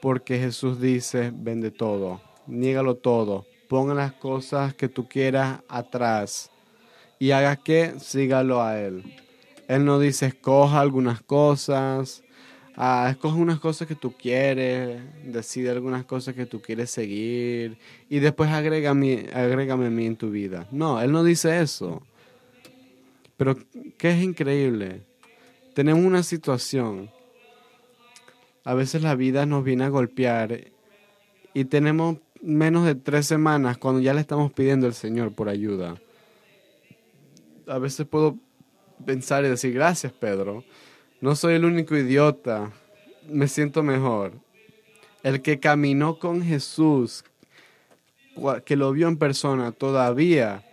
Porque 0.02 0.38
Jesús 0.38 0.80
dice, 0.80 1.32
vende 1.32 1.70
todo, 1.70 2.20
niégalo 2.48 2.96
todo, 2.96 3.46
ponga 3.68 3.94
las 3.94 4.12
cosas 4.14 4.74
que 4.74 4.88
tú 4.88 5.08
quieras 5.08 5.60
atrás 5.68 6.50
y 7.20 7.30
haga 7.30 7.54
que 7.54 7.94
sígalo 8.00 8.60
a 8.60 8.80
Él. 8.80 9.04
Él 9.68 9.84
no 9.84 10.00
dice 10.00 10.26
escoja 10.26 10.80
algunas 10.80 11.22
cosas, 11.22 12.24
ah, 12.74 13.06
escoge 13.08 13.38
unas 13.38 13.60
cosas 13.60 13.86
que 13.86 13.94
tú 13.94 14.14
quieres, 14.16 15.00
decide 15.24 15.70
algunas 15.70 16.04
cosas 16.04 16.34
que 16.34 16.46
tú 16.46 16.60
quieres 16.60 16.90
seguir 16.90 17.78
y 18.08 18.18
después 18.18 18.50
agrégame, 18.50 19.28
agrégame 19.32 19.86
a 19.86 19.90
mí 19.90 20.06
en 20.06 20.16
tu 20.16 20.30
vida. 20.30 20.66
No, 20.72 21.00
Él 21.00 21.12
no 21.12 21.22
dice 21.22 21.60
eso. 21.60 22.02
Pero 23.42 23.56
¿qué 23.98 24.12
es 24.12 24.22
increíble? 24.22 25.02
Tenemos 25.74 26.04
una 26.04 26.22
situación. 26.22 27.10
A 28.62 28.74
veces 28.74 29.02
la 29.02 29.16
vida 29.16 29.46
nos 29.46 29.64
viene 29.64 29.82
a 29.82 29.88
golpear 29.88 30.68
y 31.52 31.64
tenemos 31.64 32.18
menos 32.40 32.86
de 32.86 32.94
tres 32.94 33.26
semanas 33.26 33.78
cuando 33.78 34.00
ya 34.00 34.14
le 34.14 34.20
estamos 34.20 34.52
pidiendo 34.52 34.86
al 34.86 34.94
Señor 34.94 35.32
por 35.32 35.48
ayuda 35.48 36.00
a 37.66 37.78
veces 37.78 38.06
puedo 38.06 38.38
pensar 39.04 39.44
y 39.44 39.48
decir, 39.48 39.72
gracias 39.72 40.12
Pedro, 40.12 40.64
no 41.20 41.34
soy 41.34 41.54
el 41.54 41.64
único 41.64 41.96
idiota, 41.96 42.70
me 43.28 43.48
siento 43.48 43.82
mejor. 43.82 44.32
El 45.22 45.42
que 45.42 45.60
caminó 45.60 46.18
con 46.18 46.42
Jesús, 46.42 47.24
que 48.64 48.76
lo 48.76 48.92
vio 48.92 49.08
en 49.08 49.16
persona, 49.16 49.72
todavía 49.72 50.64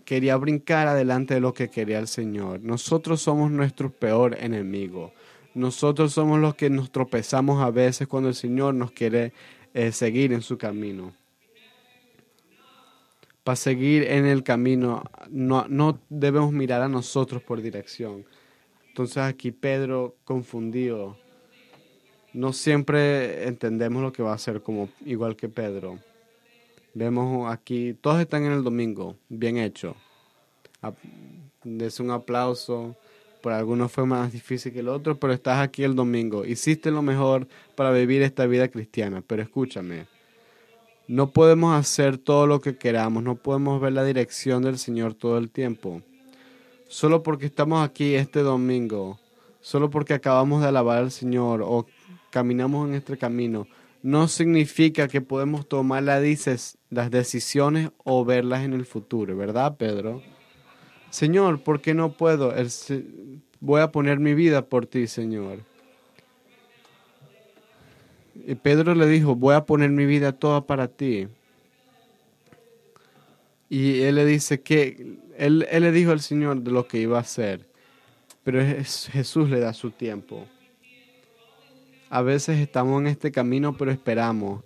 quería 0.00 0.36
brincar 0.36 0.88
adelante 0.88 1.34
de 1.34 1.40
lo 1.40 1.52
que 1.52 1.68
quería 1.68 1.98
el 1.98 2.08
Señor. 2.08 2.60
Nosotros 2.60 3.20
somos 3.20 3.50
nuestro 3.50 3.90
peor 3.90 4.36
enemigo. 4.40 5.12
Nosotros 5.54 6.12
somos 6.12 6.40
los 6.40 6.54
que 6.54 6.70
nos 6.70 6.90
tropezamos 6.90 7.62
a 7.62 7.70
veces 7.70 8.08
cuando 8.08 8.28
el 8.30 8.34
Señor 8.34 8.74
nos 8.74 8.92
quiere 8.92 9.32
eh, 9.74 9.92
seguir 9.92 10.32
en 10.32 10.42
su 10.42 10.56
camino 10.56 11.12
para 13.44 13.56
seguir 13.56 14.04
en 14.04 14.26
el 14.26 14.42
camino, 14.42 15.02
no, 15.30 15.66
no 15.68 16.00
debemos 16.08 16.52
mirar 16.52 16.82
a 16.82 16.88
nosotros 16.88 17.42
por 17.42 17.60
dirección. 17.60 18.24
Entonces 18.88 19.18
aquí 19.18 19.50
Pedro 19.50 20.16
confundido. 20.24 21.16
No 22.32 22.52
siempre 22.52 23.46
entendemos 23.46 24.02
lo 24.02 24.12
que 24.12 24.22
va 24.22 24.32
a 24.32 24.36
hacer 24.36 24.62
como 24.62 24.88
igual 25.04 25.36
que 25.36 25.48
Pedro. 25.48 25.98
Vemos 26.94 27.50
aquí, 27.50 27.94
todos 27.94 28.20
están 28.20 28.44
en 28.44 28.52
el 28.52 28.62
domingo, 28.62 29.16
bien 29.28 29.56
hecho. 29.56 29.96
Es 31.64 32.00
un 32.00 32.10
aplauso. 32.10 32.96
Por 33.42 33.52
algunos 33.52 33.90
fue 33.90 34.06
más 34.06 34.30
difícil 34.30 34.72
que 34.72 34.80
el 34.80 34.88
otro, 34.88 35.18
pero 35.18 35.32
estás 35.32 35.60
aquí 35.60 35.82
el 35.82 35.96
domingo. 35.96 36.44
Hiciste 36.44 36.90
lo 36.90 37.02
mejor 37.02 37.48
para 37.74 37.90
vivir 37.90 38.22
esta 38.22 38.46
vida 38.46 38.68
cristiana. 38.68 39.22
Pero 39.26 39.42
escúchame, 39.42 40.06
no 41.08 41.30
podemos 41.30 41.74
hacer 41.74 42.18
todo 42.18 42.46
lo 42.46 42.60
que 42.60 42.76
queramos, 42.76 43.22
no 43.22 43.34
podemos 43.34 43.80
ver 43.80 43.94
la 43.94 44.04
dirección 44.04 44.62
del 44.62 44.78
Señor 44.78 45.14
todo 45.14 45.38
el 45.38 45.50
tiempo. 45.50 46.02
Solo 46.88 47.22
porque 47.22 47.46
estamos 47.46 47.84
aquí 47.84 48.14
este 48.14 48.40
domingo, 48.40 49.18
solo 49.60 49.90
porque 49.90 50.14
acabamos 50.14 50.62
de 50.62 50.68
alabar 50.68 50.98
al 50.98 51.10
Señor 51.10 51.62
o 51.62 51.86
caminamos 52.30 52.88
en 52.88 52.94
este 52.94 53.16
camino, 53.16 53.66
no 54.02 54.26
significa 54.26 55.06
que 55.06 55.20
podemos 55.20 55.68
tomar 55.68 56.02
las 56.02 57.10
decisiones 57.10 57.90
o 58.04 58.24
verlas 58.24 58.64
en 58.64 58.72
el 58.72 58.84
futuro, 58.84 59.36
¿verdad, 59.36 59.76
Pedro? 59.76 60.22
Señor, 61.10 61.62
¿por 61.62 61.80
qué 61.80 61.94
no 61.94 62.12
puedo? 62.12 62.52
Voy 63.60 63.80
a 63.80 63.92
poner 63.92 64.18
mi 64.18 64.34
vida 64.34 64.66
por 64.66 64.86
ti, 64.86 65.06
Señor. 65.06 65.60
Y 68.34 68.56
Pedro 68.56 68.94
le 68.94 69.06
dijo, 69.06 69.36
voy 69.36 69.54
a 69.54 69.66
poner 69.66 69.90
mi 69.90 70.04
vida 70.04 70.32
toda 70.32 70.66
para 70.66 70.88
ti. 70.88 71.28
Y 73.68 74.00
él 74.00 74.16
le 74.16 74.26
dice 74.26 74.62
que, 74.62 75.18
él, 75.38 75.66
él 75.70 75.82
le 75.84 75.92
dijo 75.92 76.10
al 76.10 76.20
Señor 76.20 76.60
de 76.62 76.72
lo 76.72 76.88
que 76.88 76.98
iba 76.98 77.18
a 77.18 77.20
hacer, 77.20 77.66
pero 78.42 78.60
Jesús 78.60 79.48
le 79.48 79.60
da 79.60 79.72
su 79.72 79.90
tiempo. 79.92 80.46
A 82.12 82.20
veces 82.20 82.58
estamos 82.58 83.00
en 83.00 83.06
este 83.06 83.32
camino, 83.32 83.74
pero 83.74 83.90
esperamos. 83.90 84.62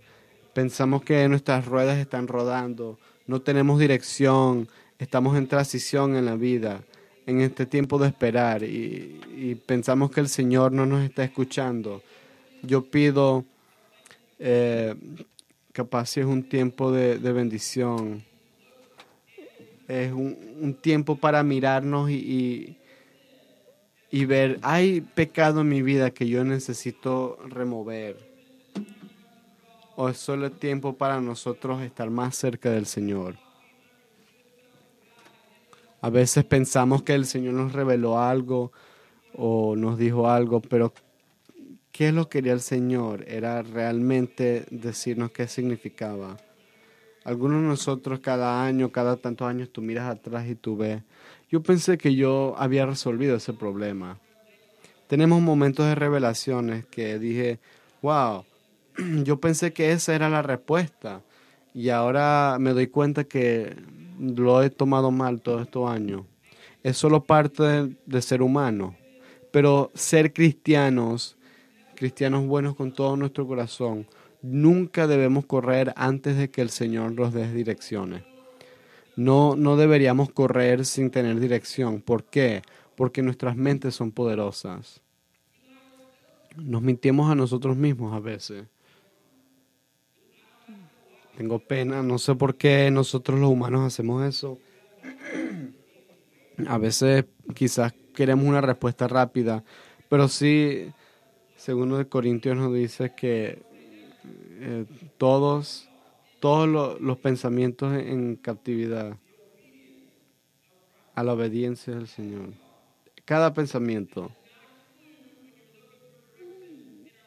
Pensamos 0.52 1.04
que 1.04 1.28
nuestras 1.28 1.64
ruedas 1.64 1.96
están 1.96 2.26
rodando, 2.26 2.98
no 3.28 3.40
tenemos 3.40 3.78
dirección, 3.78 4.66
estamos 4.98 5.38
en 5.38 5.46
transición 5.46 6.16
en 6.16 6.24
la 6.24 6.34
vida, 6.34 6.82
en 7.24 7.40
este 7.40 7.64
tiempo 7.64 8.00
de 8.00 8.08
esperar 8.08 8.64
y, 8.64 9.54
pensamos 9.64 10.10
que 10.10 10.18
el 10.18 10.28
Señor 10.28 10.72
no 10.72 10.86
nos 10.86 11.04
está 11.04 11.22
escuchando. 11.22 12.02
Yo 12.64 12.82
pido 12.82 13.44
eh, 14.40 14.96
capaz 15.70 16.06
si 16.06 16.18
es 16.18 16.26
un 16.26 16.42
tiempo 16.48 16.90
de, 16.90 17.16
bendición. 17.32 18.24
Es 19.86 20.10
un, 20.10 20.76
tiempo 20.82 21.14
para 21.14 21.44
mirarnos 21.44 22.10
y, 22.10 22.76
y, 24.16 24.24
ver, 24.24 24.58
hay 24.62 25.02
pecado 25.02 25.60
en 25.60 25.68
mi 25.68 25.82
vida 25.82 26.10
que 26.10 26.26
yo 26.26 26.42
necesito 26.42 27.38
remover. 27.50 28.16
O 29.94 30.08
es 30.08 30.16
solo 30.16 30.50
tiempo 30.52 30.94
para 30.94 31.20
nosotros 31.20 31.82
estar 31.82 32.08
más 32.08 32.34
cerca 32.34 32.70
del 32.70 32.86
Señor. 32.86 33.36
A 36.00 36.08
veces 36.08 36.46
pensamos 36.46 37.02
que 37.02 37.12
el 37.12 37.26
Señor 37.26 37.52
nos 37.52 37.74
reveló 37.74 38.18
algo 38.18 38.72
o 39.34 39.76
nos 39.76 39.98
dijo 39.98 40.30
algo, 40.30 40.62
pero 40.62 40.94
qué 41.92 42.08
es 42.08 42.14
lo 42.14 42.30
que 42.30 42.38
quería 42.38 42.54
el 42.54 42.62
Señor, 42.62 43.22
era 43.28 43.60
realmente 43.60 44.64
decirnos 44.70 45.30
qué 45.30 45.46
significaba. 45.46 46.38
Algunos 47.22 47.60
de 47.60 47.68
nosotros 47.68 48.20
cada 48.20 48.64
año, 48.64 48.90
cada 48.90 49.18
tantos 49.18 49.46
años, 49.46 49.68
tú 49.70 49.82
miras 49.82 50.08
atrás 50.08 50.46
y 50.48 50.54
tú 50.54 50.74
ves. 50.78 51.02
Yo 51.50 51.62
pensé 51.62 51.98
que 51.98 52.14
yo 52.14 52.54
había 52.58 52.86
resolvido 52.86 53.36
ese 53.36 53.52
problema. 53.52 54.18
Tenemos 55.06 55.40
momentos 55.40 55.86
de 55.86 55.94
revelaciones 55.94 56.84
que 56.86 57.18
dije, 57.18 57.60
wow, 58.02 58.44
yo 59.24 59.40
pensé 59.40 59.72
que 59.72 59.92
esa 59.92 60.14
era 60.14 60.28
la 60.28 60.42
respuesta. 60.42 61.22
Y 61.74 61.90
ahora 61.90 62.56
me 62.58 62.72
doy 62.72 62.88
cuenta 62.88 63.24
que 63.24 63.76
lo 64.18 64.62
he 64.62 64.70
tomado 64.70 65.10
mal 65.10 65.40
todos 65.40 65.62
estos 65.62 65.90
años. 65.90 66.22
Es 66.82 66.96
solo 66.96 67.24
parte 67.24 67.62
de, 67.62 67.96
de 68.06 68.22
ser 68.22 68.42
humano. 68.42 68.96
Pero 69.52 69.90
ser 69.94 70.32
cristianos 70.32 71.36
cristianos 71.96 72.46
buenos 72.46 72.76
con 72.76 72.92
todo 72.92 73.16
nuestro 73.16 73.48
corazón, 73.48 74.06
nunca 74.40 75.08
debemos 75.08 75.46
correr 75.46 75.92
antes 75.96 76.36
de 76.36 76.50
que 76.50 76.62
el 76.62 76.70
Señor 76.70 77.12
nos 77.12 77.34
dé 77.34 77.52
direcciones. 77.52 78.22
No, 79.16 79.56
no 79.56 79.76
deberíamos 79.76 80.30
correr 80.30 80.84
sin 80.84 81.10
tener 81.10 81.40
dirección. 81.40 82.00
¿Por 82.00 82.24
qué? 82.24 82.62
Porque 82.94 83.22
nuestras 83.22 83.56
mentes 83.56 83.94
son 83.94 84.12
poderosas. 84.12 85.00
Nos 86.56 86.82
mintimos 86.82 87.30
a 87.30 87.34
nosotros 87.34 87.76
mismos 87.76 88.14
a 88.14 88.20
veces. 88.20 88.66
Tengo 91.36 91.58
pena, 91.58 92.02
no 92.02 92.18
sé 92.18 92.34
por 92.34 92.56
qué 92.56 92.90
nosotros 92.90 93.38
los 93.38 93.50
humanos 93.50 93.82
hacemos 93.86 94.24
eso. 94.24 94.58
A 96.66 96.78
veces 96.78 97.26
quizás 97.54 97.92
queremos 98.14 98.46
una 98.46 98.62
respuesta 98.62 99.06
rápida, 99.06 99.62
pero 100.08 100.28
sí 100.28 100.92
Segundo 101.56 101.96
de 101.96 102.06
Corintios 102.06 102.56
nos 102.56 102.72
dice 102.74 103.14
que 103.16 103.62
eh, 104.60 104.84
todos, 105.16 105.88
todos 106.46 107.00
los 107.00 107.18
pensamientos 107.18 107.92
en, 107.92 108.36
captividad, 108.36 109.16
a 111.16 111.24
la 111.24 111.32
obediencia 111.32 111.96
del 111.96 112.06
Señor. 112.06 112.50
Cada 113.24 113.52
pensamiento. 113.52 114.30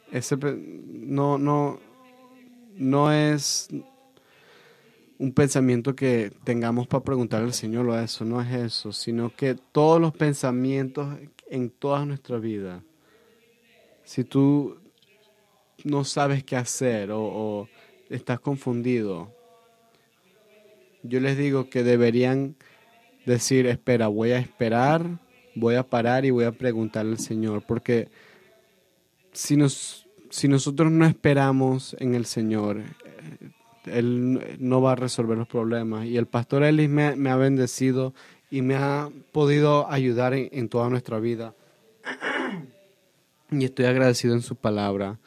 No, 0.10 1.38
no, 1.38 1.82
no 2.78 3.12
es 3.12 3.68
un 5.18 5.34
pensamiento 5.34 5.94
que 5.94 6.32
tengamos 6.46 6.88
para 6.88 7.04
preguntarle 7.04 7.48
al 7.48 7.54
Señor 7.54 7.90
o 7.90 8.00
eso, 8.00 8.24
no 8.24 8.42
es 8.42 8.54
eso, 8.54 8.94
sino 8.94 9.36
que 9.36 9.54
todos 9.74 10.00
los 10.00 10.14
pensamientos 10.14 11.18
en 11.50 11.70
toda 11.72 12.06
nuestra 12.06 12.38
vida, 12.38 12.82
si 14.06 14.24
tú 14.24 14.78
no 15.84 16.06
sabes 16.06 16.46
qué 16.46 16.56
hacer 16.56 17.12
o, 17.12 17.20
o 17.22 17.70
estás 18.10 18.40
confundido, 18.40 19.34
yo 21.04 21.20
les 21.20 21.38
digo 21.38 21.70
que 21.70 21.84
deberían 21.84 22.56
decir, 23.26 23.68
espera, 23.68 24.08
voy 24.08 24.32
a 24.32 24.40
esperar, 24.40 25.06
voy 25.56 25.76
a 25.76 25.84
parar 25.84 26.26
y 26.26 26.32
voy 26.32 26.46
a 26.46 26.52
preguntarle 26.52 27.12
al 27.12 27.20
Señor, 27.20 27.64
porque 27.66 28.10
si, 29.32 29.56
nos, 29.56 30.08
si 30.30 30.48
nosotros 30.48 30.92
no 30.92 31.06
esperamos 31.06 31.96
en 32.00 32.16
el 32.16 32.26
Señor, 32.26 32.82
Él 33.86 34.58
no 34.60 34.82
va 34.82 34.94
a 34.94 34.96
resolver 34.96 35.38
los 35.38 35.48
problemas. 35.48 36.06
Y 36.06 36.18
el 36.18 36.26
pastor 36.26 36.64
Ellis 36.64 36.90
me, 36.90 37.30
ha 37.30 37.36
bendecido 37.36 38.14
y 38.50 38.62
me 38.62 38.76
ha 38.76 39.10
podido 39.32 39.90
ayudar 39.90 40.34
en, 40.34 40.70
toda 40.70 40.90
nuestra 40.90 41.20
vida. 41.20 41.54
Y 43.52 43.66
estoy 43.66 43.86
agradecido 43.86 44.36
en 44.36 44.44
su 44.44 44.56
palabra. 44.56 45.18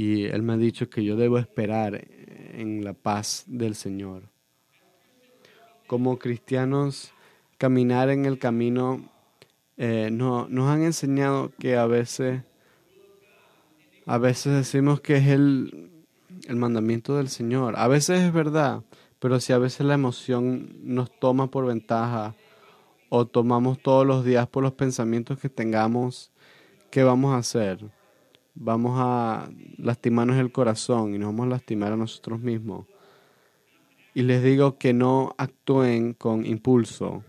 Y 0.00 0.24
Él 0.24 0.42
me 0.42 0.54
ha 0.54 0.56
dicho 0.56 0.88
que 0.88 1.04
yo 1.04 1.14
debo 1.14 1.36
esperar 1.36 2.06
en 2.54 2.82
la 2.84 2.94
paz 2.94 3.44
del 3.46 3.74
Señor. 3.74 4.22
Como 5.86 6.18
cristianos, 6.18 7.12
caminar 7.58 8.08
en 8.08 8.24
el 8.24 8.38
camino 8.38 9.04
eh, 9.76 10.08
no, 10.10 10.48
nos 10.48 10.70
han 10.70 10.84
enseñado 10.84 11.52
que 11.58 11.76
a 11.76 11.84
veces 11.84 12.40
a 14.06 14.16
veces 14.16 14.54
decimos 14.54 15.02
que 15.02 15.18
es 15.18 15.28
el, 15.28 15.90
el 16.48 16.56
mandamiento 16.56 17.18
del 17.18 17.28
Señor. 17.28 17.74
A 17.76 17.86
veces 17.86 18.20
es 18.20 18.32
verdad, 18.32 18.82
pero 19.18 19.38
si 19.38 19.52
a 19.52 19.58
veces 19.58 19.84
la 19.84 19.92
emoción 19.92 20.76
nos 20.82 21.10
toma 21.20 21.50
por 21.50 21.66
ventaja 21.66 22.34
o 23.10 23.26
tomamos 23.26 23.78
todos 23.82 24.06
los 24.06 24.24
días 24.24 24.48
por 24.48 24.62
los 24.62 24.72
pensamientos 24.72 25.38
que 25.38 25.50
tengamos, 25.50 26.32
¿qué 26.90 27.02
vamos 27.02 27.34
a 27.34 27.36
hacer? 27.36 27.99
Vamos 28.60 28.92
a 28.96 29.50
lastimarnos 29.78 30.36
el 30.36 30.52
corazón 30.52 31.14
y 31.14 31.18
nos 31.18 31.30
vamos 31.30 31.46
a 31.46 31.50
lastimar 31.50 31.92
a 31.92 31.96
nosotros 31.96 32.38
mismos. 32.38 32.86
Y 34.14 34.22
les 34.22 34.42
digo 34.42 34.78
que 34.78 34.92
no 34.92 35.34
actúen 35.36 36.14
con 36.14 36.46
impulso. 36.46 37.24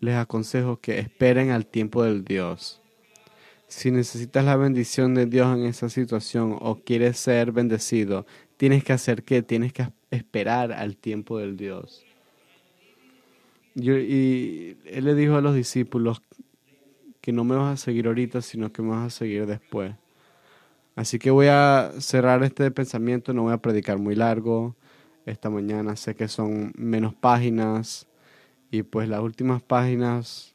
Les 0.00 0.16
aconsejo 0.16 0.80
que 0.80 0.98
esperen 0.98 1.50
al 1.50 1.66
tiempo 1.66 2.02
del 2.02 2.24
Dios 2.24 2.80
si 3.70 3.92
necesitas 3.92 4.44
la 4.44 4.56
bendición 4.56 5.14
de 5.14 5.26
Dios 5.26 5.56
en 5.56 5.64
esa 5.64 5.88
situación 5.88 6.56
o 6.60 6.82
quieres 6.84 7.18
ser 7.18 7.52
bendecido, 7.52 8.26
tienes 8.56 8.82
que 8.82 8.92
hacer 8.92 9.22
qué? 9.22 9.42
Tienes 9.42 9.72
que 9.72 9.86
esperar 10.10 10.72
al 10.72 10.96
tiempo 10.96 11.38
del 11.38 11.56
Dios. 11.56 12.04
y 13.76 14.76
él 14.84 15.04
le 15.04 15.14
dijo 15.14 15.36
a 15.36 15.40
los 15.40 15.54
discípulos 15.54 16.20
que 17.20 17.32
no 17.32 17.44
me 17.44 17.56
vas 17.56 17.74
a 17.74 17.84
seguir 17.84 18.06
ahorita, 18.06 18.42
sino 18.42 18.72
que 18.72 18.82
me 18.82 18.90
vas 18.90 19.06
a 19.06 19.10
seguir 19.10 19.46
después. 19.46 19.94
Así 20.96 21.18
que 21.18 21.30
voy 21.30 21.46
a 21.48 21.92
cerrar 21.98 22.42
este 22.42 22.70
pensamiento, 22.70 23.32
no 23.32 23.42
voy 23.42 23.52
a 23.52 23.58
predicar 23.58 23.98
muy 23.98 24.14
largo 24.14 24.76
esta 25.26 25.50
mañana. 25.50 25.96
Sé 25.96 26.14
que 26.14 26.28
son 26.28 26.72
menos 26.76 27.14
páginas 27.14 28.06
y 28.70 28.82
pues 28.82 29.08
las 29.08 29.20
últimas 29.20 29.62
páginas 29.62 30.54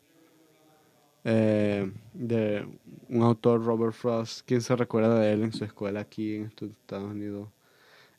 eh, 1.24 1.92
de 2.14 2.66
un 3.10 3.24
autor, 3.24 3.64
Robert 3.64 3.94
Frost. 3.94 4.42
¿Quién 4.46 4.62
se 4.62 4.76
recuerda 4.76 5.20
de 5.20 5.34
él 5.34 5.44
en 5.44 5.54
su 5.54 5.66
escuela 5.66 6.02
aquí 6.02 6.36
en 6.36 6.46
Estados 6.46 7.12
Unidos? 7.12 7.50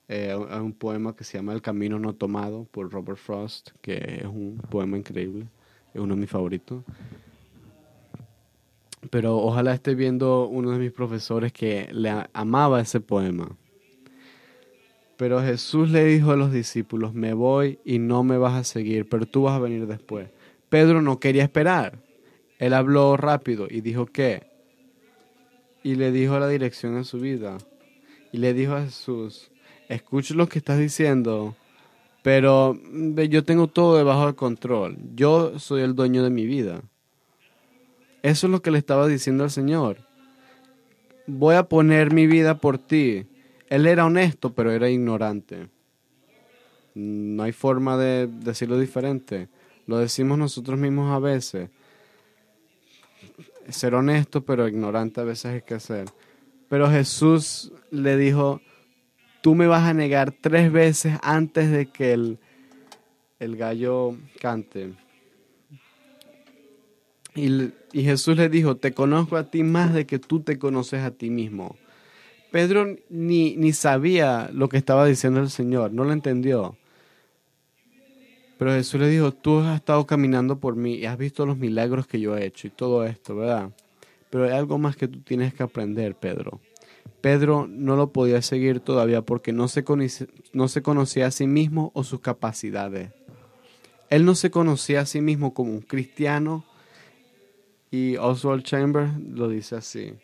Eh, 0.09 0.37
hay 0.51 0.61
un 0.61 0.73
poema 0.73 1.15
que 1.17 1.25
se 1.25 1.39
llama 1.39 1.53
El 1.53 1.63
Camino 1.63 1.99
No 1.99 2.15
Tomado 2.15 2.65
por 2.65 2.91
Robert 2.93 3.19
Frost, 3.19 3.71
que 3.81 4.21
es 4.23 4.27
un 4.27 4.61
poema 4.71 4.97
increíble, 4.97 5.47
es 5.95 6.01
uno 6.01 6.15
de 6.15 6.21
mis 6.21 6.31
favoritos. 6.31 6.85
Pero 9.11 9.37
ojalá 9.39 9.75
esté 9.75 9.95
viendo 9.95 10.47
uno 10.47 10.71
de 10.71 10.79
mis 10.79 10.93
profesores 10.93 11.53
que 11.53 11.89
le 11.93 12.13
amaba 12.33 12.81
ese 12.81 13.01
poema. 13.01 13.57
Pero 15.17 15.41
Jesús 15.41 15.91
le 15.91 16.05
dijo 16.05 16.33
a 16.33 16.37
los 16.37 16.53
discípulos, 16.53 17.15
me 17.15 17.33
voy 17.33 17.79
y 17.85 17.99
no 17.99 18.23
me 18.23 18.37
vas 18.37 18.55
a 18.55 18.65
seguir, 18.65 19.09
pero 19.09 19.27
tú 19.27 19.43
vas 19.43 19.55
a 19.55 19.61
venir 19.61 19.87
después. 19.87 20.29
Pedro 20.69 21.01
no 21.01 21.21
quería 21.21 21.43
esperar. 21.43 21.99
Él 22.59 22.75
habló 22.75 23.17
rápido 23.17 23.67
y 23.71 23.81
dijo 23.81 24.07
qué. 24.07 24.47
Y 25.83 25.95
le 25.95 26.11
dijo 26.11 26.39
la 26.39 26.49
dirección 26.49 26.97
en 26.97 27.05
su 27.05 27.21
vida. 27.21 27.59
Y 28.33 28.39
le 28.39 28.53
dijo 28.53 28.75
a 28.75 28.83
Jesús, 28.83 29.51
escucho 29.89 30.35
lo 30.35 30.49
que 30.49 30.59
estás 30.59 30.79
diciendo, 30.79 31.55
pero 32.23 32.77
yo 33.29 33.45
tengo 33.45 33.69
todo 33.69 33.97
debajo 33.97 34.27
de 34.27 34.35
control. 34.35 34.99
Yo 35.15 35.59
soy 35.59 35.83
el 35.83 35.95
dueño 35.95 36.25
de 36.25 36.31
mi 36.31 36.45
vida. 36.45 36.83
Eso 38.27 38.49
es 38.49 38.51
lo 38.51 38.61
que 38.61 38.73
le 38.73 38.79
estaba 38.79 39.07
diciendo 39.07 39.45
al 39.45 39.53
Señor. 39.53 39.99
Voy 41.29 41.55
a 41.55 41.69
poner 41.69 42.13
mi 42.13 42.27
vida 42.27 42.59
por 42.59 42.77
ti. 42.77 43.25
Él 43.69 43.87
era 43.87 44.05
honesto, 44.05 44.53
pero 44.53 44.73
era 44.73 44.91
ignorante. 44.91 45.69
No 46.97 47.45
hay 47.45 47.53
forma 47.53 47.97
de 47.97 48.27
decirlo 48.27 48.81
diferente. 48.81 49.49
Lo 49.87 49.99
decimos 49.99 50.39
nosotros 50.39 50.77
mismos 50.77 51.15
a 51.15 51.21
veces 51.21 51.71
ser 53.69 53.95
honesto, 53.95 54.45
pero 54.45 54.67
ignorante 54.67 55.21
a 55.21 55.25
veces 55.25 55.47
hay 55.47 55.63
que 55.63 55.75
hacer. 55.75 56.07
Pero 56.69 56.91
Jesús 56.91 57.71
le 57.93 58.17
dijo, 58.17 58.61
tú 59.41 59.55
me 59.55 59.69
vas 59.69 59.85
a 59.85 59.95
negar 59.95 60.33
tres 60.33 60.73
veces 60.73 61.17
antes 61.23 61.71
de 61.71 61.87
que 61.87 62.13
el, 62.13 62.41
el 63.39 63.57
gallo 63.57 64.17
cante. 64.41 65.06
Y, 67.37 67.73
Jesús 67.93 68.37
le 68.37 68.49
dijo, 68.49 68.77
te 68.77 68.93
conozco 68.93 69.37
a 69.37 69.51
ti 69.51 69.63
más 69.63 69.93
de 69.93 70.07
que 70.07 70.19
tú 70.19 70.41
te 70.41 70.59
conoces 70.59 71.03
a 71.03 71.11
ti 71.11 71.31
mismo. 71.31 71.77
Pedro 72.51 72.97
ni, 73.11 73.57
ni 73.57 73.73
sabía 73.73 74.51
lo 74.53 74.69
que 74.69 74.79
estaba 74.79 75.07
diciendo 75.07 75.41
el 75.41 75.51
Señor, 75.51 75.93
no 75.93 76.05
lo 76.05 76.13
entendió. 76.13 76.77
Pero 78.59 78.73
Jesús 78.73 79.01
le 79.01 79.09
dijo, 79.09 79.33
tú 79.33 79.61
has 79.61 79.77
estado 79.77 80.07
caminando 80.07 80.59
por 80.59 80.77
mí 80.77 80.95
y 80.95 81.05
has 81.05 81.19
visto 81.19 81.45
los 81.45 81.59
milagros 81.59 82.07
que 82.07 82.21
yo 82.21 82.37
he 82.37 82.47
hecho 82.47 82.67
y 82.67 82.71
todo 82.71 83.05
esto, 83.05 83.37
¿verdad? 83.37 83.71
Pero 84.31 84.45
hay 84.45 84.53
algo 84.53 84.79
más 84.79 84.97
que 84.97 85.09
tú 85.09 85.21
tienes 85.21 85.53
que 85.53 85.63
aprender, 85.63 86.15
Pedro. 86.15 86.61
Pedro 87.21 87.67
no 87.69 87.97
lo 87.97 88.13
podía 88.13 88.41
seguir 88.41 88.81
todavía 88.81 89.23
porque 89.23 89.53
no 89.53 89.69
se, 89.69 89.85
no 90.53 90.69
se 90.69 90.83
conocía 90.83 91.27
a 91.27 91.31
sí 91.31 91.47
mismo 91.47 91.91
o 91.95 92.03
sus 92.03 92.21
capacidades. 92.21 93.11
Él 94.09 94.25
no 94.25 94.35
se 94.35 94.51
conocía 94.51 95.01
a 95.01 95.07
sí 95.07 95.21
mismo 95.21 95.53
como 95.53 95.73
un 95.73 95.81
cristiano 95.81 96.65
y 97.91 98.17
Oswald 98.17 98.63
Chambers 98.63 99.13
lo 99.19 99.49
dice 99.49 99.77
así. 99.77 100.15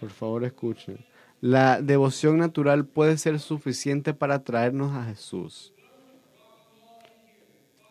Por 0.00 0.10
favor, 0.10 0.44
escuchen. 0.44 1.04
La 1.40 1.80
devoción 1.82 2.38
natural 2.38 2.86
puede 2.86 3.18
ser 3.18 3.40
suficiente 3.40 4.14
para 4.14 4.44
traernos 4.44 4.92
a 4.92 5.04
Jesús 5.04 5.72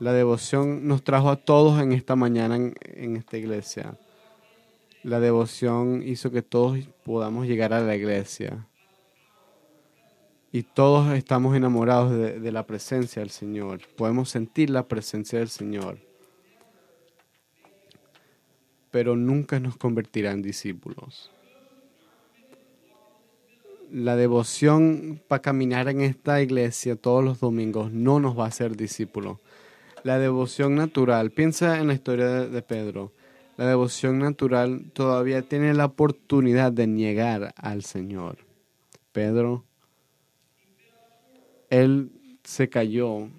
la 0.02 0.14
devoción 0.14 0.88
nos 0.88 1.04
trajo 1.04 1.30
a 1.30 1.36
todos 1.36 1.80
en 1.80 1.92
esta 1.92 2.16
mañana 2.16 2.56
en, 2.56 3.18
esta 3.18 3.38
iglesia. 3.38 4.00
La 5.04 5.20
devoción 5.20 6.02
hizo 6.04 6.32
que 6.32 6.42
todos 6.42 6.80
podamos 7.04 7.46
llegar 7.46 7.72
a 7.72 7.82
la 7.82 7.96
iglesia. 7.96 8.68
Y 10.52 10.64
todos 10.64 11.14
estamos 11.14 11.56
enamorados 11.56 12.12
de, 12.14 12.52
la 12.52 12.66
presencia 12.66 13.20
del 13.20 13.30
Señor. 13.30 13.82
Podemos 13.96 14.32
sentir 14.32 14.72
la 14.72 14.88
presencia 14.88 15.38
del 15.38 15.50
Señor. 15.50 16.00
Pero 18.92 19.16
nunca 19.16 19.60
nos 19.60 19.78
convertirá 19.78 20.32
en 20.32 20.42
discípulos. 20.42 21.32
La 23.90 24.16
devoción 24.16 25.22
para 25.28 25.42
caminar 25.42 25.90
en 25.90 26.02
esta 26.02 26.42
iglesia 26.42 26.96
todos 26.96 27.24
los 27.24 27.40
domingos 27.40 27.92
no 27.92 28.20
nos 28.20 28.38
va 28.38 28.46
a 28.46 28.48
hacer 28.48 28.78
discípulos 28.78 29.40
la 30.04 30.18
devoción 30.20 30.76
natural, 30.76 31.32
piensa 31.32 31.80
en 31.80 31.88
la 31.88 31.94
historia 31.94 32.28
de, 32.28 32.62
Pedro. 32.62 33.12
La 33.58 33.68
devoción 33.68 34.20
natural 34.20 34.86
todavía 34.94 35.42
tiene 35.44 35.74
la 35.74 35.86
oportunidad 35.86 36.72
de 36.72 36.88
niegar 36.88 37.54
al 37.56 37.84
Señor. 37.84 38.38
Pedro, 39.12 39.66
él 41.70 42.12
se 42.44 42.70
cayó 42.70 43.30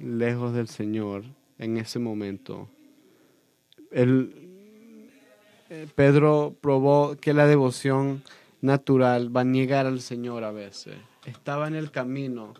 lejos 0.00 0.54
del 0.54 0.68
Señor 0.68 1.24
en 1.58 1.78
ese 1.78 1.98
momento. 1.98 2.68
Eh, 3.90 5.86
Pedro 5.94 6.56
probó 6.60 7.16
que 7.16 7.32
la 7.32 7.46
devoción 7.46 8.22
natural 8.60 9.34
va 9.34 9.42
a 9.42 9.44
niegar 9.44 9.86
al 9.86 10.00
Señor 10.00 10.44
a 10.44 10.52
veces. 10.52 10.94
Estaba 11.26 11.68
en 11.68 11.74
el 11.74 11.90
camino, 11.90 12.54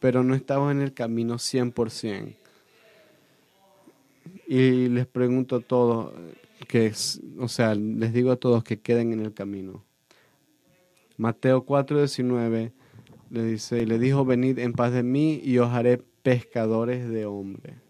pero 0.00 0.22
no 0.22 0.34
estaba 0.34 0.70
en 0.70 0.80
el 0.80 0.94
camino 0.94 1.34
100%. 1.34 2.36
Y 4.46 4.88
les 4.88 5.06
pregunto 5.06 5.56
a 5.56 5.60
todos, 5.60 6.12
que, 6.68 6.92
o 7.38 7.48
sea, 7.48 7.74
les 7.74 8.12
digo 8.12 8.32
a 8.32 8.36
todos 8.36 8.64
que 8.64 8.80
queden 8.80 9.12
en 9.12 9.20
el 9.20 9.32
camino. 9.32 9.84
Mateo 11.16 11.64
4:19 11.64 12.72
le 13.30 13.44
dice, 13.44 13.82
y 13.82 13.86
le 13.86 13.98
dijo, 13.98 14.24
venid 14.24 14.58
en 14.58 14.72
paz 14.72 14.92
de 14.92 15.02
mí 15.02 15.40
y 15.42 15.58
os 15.58 15.72
haré 15.72 15.98
pescadores 16.22 17.08
de 17.08 17.26
hombres. 17.26 17.83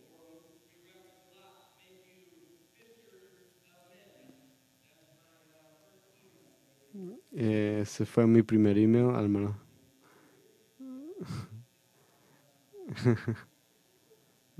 Eh, 7.36 7.80
ese 7.82 8.06
fue 8.06 8.26
mi 8.26 8.42
primer 8.42 8.78
email, 8.78 9.06
hermano. 9.16 9.56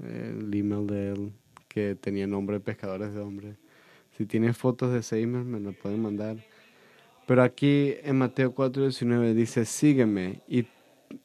El 0.02 0.52
email 0.52 0.86
de 0.88 1.12
él 1.12 1.32
que 1.68 1.94
tenía 1.94 2.26
nombre 2.26 2.58
pescadores 2.58 3.14
de 3.14 3.20
hombres. 3.20 3.56
Si 4.16 4.26
tiene 4.26 4.52
fotos 4.52 4.92
de 4.92 4.98
ese 5.00 5.20
email, 5.20 5.44
me 5.44 5.60
lo 5.60 5.72
pueden 5.72 6.02
mandar. 6.02 6.36
Pero 7.26 7.42
aquí 7.42 7.94
en 8.02 8.18
Mateo 8.18 8.54
4:19 8.54 9.34
dice, 9.34 9.64
sígueme. 9.64 10.40
Y, 10.48 10.66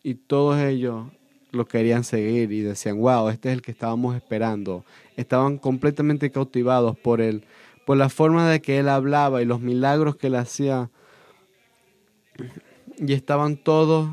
y 0.04 0.16
todos 0.16 0.60
ellos 0.60 1.08
lo 1.52 1.66
querían 1.66 2.04
seguir 2.04 2.52
y 2.52 2.62
decían, 2.62 3.00
wow, 3.00 3.30
este 3.30 3.50
es 3.50 3.56
el 3.56 3.62
que 3.64 3.72
estábamos 3.72 4.16
esperando. 4.16 4.86
Estaban 5.18 5.58
completamente 5.58 6.30
cautivados 6.30 6.96
por 6.98 7.22
él, 7.22 7.44
por 7.88 7.98
la 7.98 8.10
forma 8.10 8.50
de 8.50 8.62
que 8.62 8.78
él 8.78 8.88
hablaba 8.88 9.42
y 9.42 9.46
los 9.46 9.62
milagros 9.62 10.16
que 10.16 10.28
él 10.28 10.36
hacía 10.36 10.92
y 12.98 13.14
estaban 13.14 13.58
todos 13.58 14.10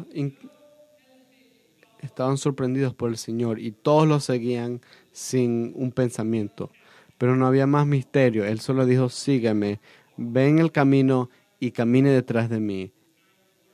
estaban 2.00 2.38
sorprendidos 2.38 2.94
por 2.94 3.10
el 3.10 3.16
Señor 3.16 3.58
y 3.58 3.72
todos 3.72 4.06
lo 4.06 4.20
seguían 4.20 4.80
sin 5.12 5.72
un 5.74 5.92
pensamiento. 5.92 6.70
Pero 7.18 7.36
no 7.36 7.46
había 7.46 7.66
más 7.66 7.86
misterio. 7.86 8.44
Él 8.44 8.60
solo 8.60 8.86
dijo, 8.86 9.08
sígueme, 9.08 9.80
ven 10.16 10.58
el 10.58 10.72
camino 10.72 11.30
y 11.58 11.72
camine 11.72 12.10
detrás 12.10 12.48
de 12.48 12.60
mí. 12.60 12.92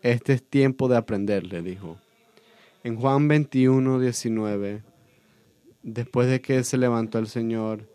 Este 0.01 0.33
es 0.33 0.43
tiempo 0.43 0.88
de 0.88 0.97
aprender, 0.97 1.45
le 1.45 1.62
dijo. 1.62 1.99
En 2.85 2.97
Juan 2.97 3.29
21, 3.29 4.01
19, 4.01 4.83
después 5.83 6.29
de 6.29 6.41
que 6.41 6.65
se 6.65 6.79
levantó 6.79 7.19
el 7.19 7.29
Señor, 7.29 7.88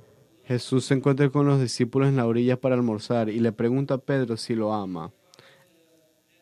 Jesús 0.46 0.86
se 0.86 0.94
encuentra 0.94 1.30
con 1.30 1.46
los 1.46 1.60
discípulos 1.60 2.08
en 2.08 2.16
la 2.16 2.26
orilla 2.26 2.60
para 2.60 2.76
almorzar 2.76 3.28
y 3.28 3.40
le 3.42 3.52
pregunta 3.52 3.96
a 3.96 3.98
Pedro 3.98 4.38
si 4.38 4.56
lo 4.56 4.74
ama. 4.74 5.12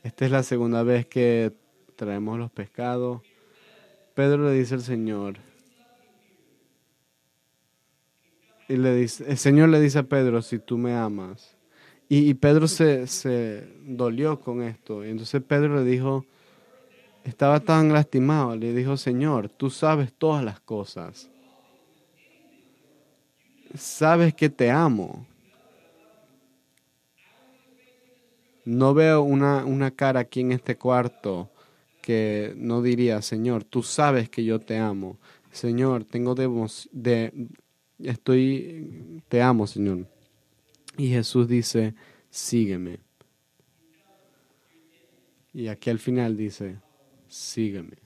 Esta 0.06 0.24
es 0.26 0.30
la 0.30 0.44
segunda 0.44 0.84
vez 0.84 1.08
que 1.08 1.52
traemos 1.96 2.38
los 2.38 2.52
pescados. 2.52 3.24
Pedro 4.14 4.48
le 4.48 4.52
dice 4.52 4.76
al 4.76 4.84
Señor, 4.84 5.38
y 8.70 8.78
le 8.78 8.94
dice, 8.94 9.26
el 9.28 9.40
Señor 9.40 9.70
le 9.70 9.82
dice 9.82 9.98
a 9.98 10.04
Pedro, 10.04 10.44
si 10.44 10.60
tú 10.60 10.78
me 10.78 10.94
amas. 10.94 11.58
Y, 12.08 12.36
Pedro 12.36 12.68
se, 12.68 13.08
se, 13.08 13.68
dolió 13.82 14.40
con 14.40 14.62
esto. 14.62 15.04
Y 15.04 15.10
entonces 15.10 15.42
Pedro 15.42 15.78
le 15.78 15.84
dijo, 15.90 16.24
estaba 17.24 17.60
tan 17.60 17.92
lastimado, 17.92 18.56
le 18.56 18.74
dijo, 18.74 18.98
Señor, 18.98 19.50
tú 19.50 19.72
sabes 19.72 20.14
todas 20.14 20.46
las 20.46 20.60
cosas. 20.60 21.32
Sabes 23.74 24.36
que 24.36 24.50
te 24.52 24.70
amo. 24.70 25.26
No 28.66 28.94
veo 28.94 29.22
una, 29.22 29.64
una 29.66 29.92
cara 29.92 30.22
aquí 30.22 30.42
en 30.42 30.52
este 30.52 30.76
cuarto 30.76 31.50
que 32.02 32.54
no 32.58 32.82
diría, 32.82 33.22
Señor, 33.22 33.64
tú 33.64 33.84
sabes 33.84 34.30
que 34.30 34.44
yo 34.44 34.60
te 34.60 34.78
amo. 34.78 35.18
Señor, 35.52 36.04
tengo 36.04 36.36
de, 36.36 36.48
de 36.92 37.48
estoy, 38.00 39.22
te 39.28 39.42
amo, 39.42 39.68
Señor. 39.68 40.08
Y 40.98 41.10
Jesús 41.10 41.48
dice, 41.48 41.96
sígueme. 42.30 43.00
Y 45.54 45.68
aquí 45.68 45.90
al 45.90 46.00
final 46.00 46.36
dice, 46.36 46.78
sígueme. 47.28 47.98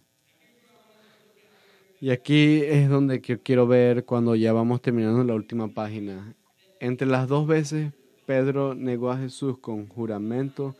Y 2.01 2.11
aquí 2.11 2.61
es 2.63 2.89
donde 2.89 3.19
quiero 3.21 3.67
ver 3.67 4.05
cuando 4.05 4.35
ya 4.35 4.53
vamos 4.53 4.81
terminando 4.81 5.23
la 5.23 5.35
última 5.35 5.67
página. 5.67 6.35
Entre 6.79 7.05
las 7.05 7.27
dos 7.27 7.45
veces 7.45 7.91
Pedro 8.29 8.75
negó 8.75 9.09
a 9.09 9.17
Jesús 9.17 9.57
con 9.57 9.87
juramento 9.87 10.75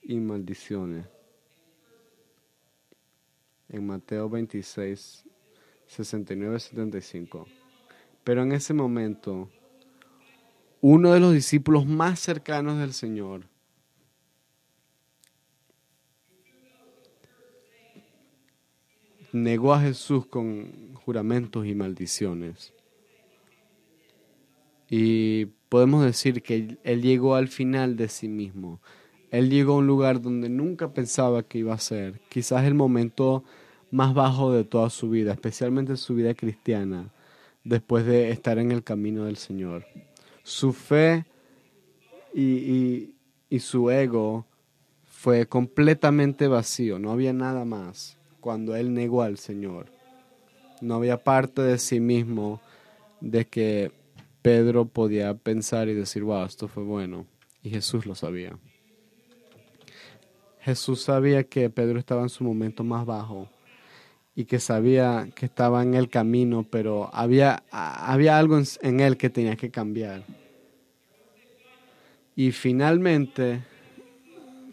y 0.00 0.16
maldiciones. 0.16 1.04
En 3.68 3.86
Mateo 3.86 4.30
26, 4.30 5.26
69, 5.88 6.58
75. 6.58 7.46
Pero 8.24 8.44
en 8.44 8.52
ese 8.52 8.72
momento, 8.72 9.50
uno 10.80 11.12
de 11.12 11.20
los 11.20 11.34
discípulos 11.34 11.84
más 11.84 12.18
cercanos 12.18 12.78
del 12.78 12.94
Señor, 12.94 13.42
negó 19.34 19.74
a 19.74 19.82
Jesús 19.82 20.24
con 20.24 20.94
juramentos 20.94 21.66
y 21.66 21.74
maldiciones. 21.74 22.72
Y 24.88 25.55
podemos 25.76 26.06
decir 26.06 26.42
que 26.42 26.78
él 26.84 27.02
llegó 27.02 27.34
al 27.34 27.48
final 27.48 27.96
de 27.96 28.08
sí 28.08 28.28
mismo. 28.28 28.80
Él 29.30 29.50
llegó 29.50 29.74
a 29.74 29.76
un 29.76 29.86
lugar 29.86 30.22
donde 30.22 30.48
nunca 30.48 30.94
pensaba 30.94 31.42
que 31.42 31.58
iba 31.58 31.74
a 31.74 31.78
ser. 31.78 32.18
Quizás 32.30 32.64
el 32.64 32.72
momento 32.72 33.44
más 33.90 34.14
bajo 34.14 34.54
de 34.54 34.64
toda 34.64 34.88
su 34.88 35.10
vida, 35.10 35.32
especialmente 35.32 35.98
su 35.98 36.14
vida 36.14 36.32
cristiana, 36.32 37.12
después 37.62 38.06
de 38.06 38.30
estar 38.30 38.58
en 38.58 38.72
el 38.72 38.84
camino 38.84 39.26
del 39.26 39.36
Señor. 39.36 39.84
Su 40.44 40.72
fe 40.72 41.26
y, 42.32 43.12
su 43.58 43.90
ego 43.90 44.46
fue 45.04 45.44
completamente 45.44 46.48
vacío, 46.48 46.98
no 46.98 47.10
había 47.10 47.34
nada 47.34 47.66
más 47.66 48.16
cuando 48.40 48.74
él 48.76 48.94
negó 48.94 49.20
al 49.20 49.36
Señor. 49.36 49.88
No 50.80 50.94
había 50.94 51.22
parte 51.22 51.60
de 51.60 51.76
sí 51.76 52.00
mismo 52.00 52.62
de 53.20 53.44
que 53.44 53.92
Pedro 54.46 54.84
podía 54.84 55.34
pensar 55.34 55.88
y 55.88 55.94
decir, 55.94 56.22
wow, 56.22 56.44
esto 56.44 56.68
fue 56.68 56.84
bueno. 56.84 57.26
Y 57.64 57.70
Jesús 57.70 58.06
lo 58.06 58.14
sabía. 58.14 58.56
Jesús 60.60 61.02
sabía 61.02 61.42
que 61.42 61.68
Pedro 61.68 61.98
estaba 61.98 62.22
en 62.22 62.28
su 62.28 62.44
momento 62.44 62.84
más 62.84 63.04
bajo 63.04 63.48
y 64.36 64.44
que 64.44 64.60
sabía 64.60 65.28
que 65.34 65.46
estaba 65.46 65.82
en 65.82 65.94
el 65.94 66.08
camino, 66.08 66.64
pero 66.70 67.10
había, 67.12 67.64
había 67.72 68.38
algo 68.38 68.56
en, 68.82 69.00
él 69.00 69.16
que 69.16 69.30
tenía 69.30 69.56
que 69.56 69.72
cambiar. 69.72 70.22
Y 72.36 72.52
finalmente, 72.52 73.64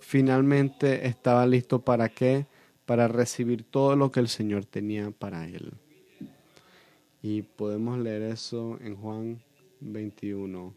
finalmente 0.02 1.08
estaba 1.08 1.48
listo 1.48 1.80
para 1.80 2.10
qué? 2.10 2.46
Para 2.86 3.08
recibir 3.08 3.64
todo 3.64 3.96
lo 3.96 4.12
que 4.12 4.20
el 4.20 4.28
Señor 4.28 4.66
tenía 4.66 5.10
para 5.10 5.48
él. 5.48 5.74
Y 7.24 7.42
podemos 7.42 7.98
leer 7.98 8.22
eso 8.22 8.78
en 8.80 8.96
Juan 8.98 9.42
21. 9.84 10.74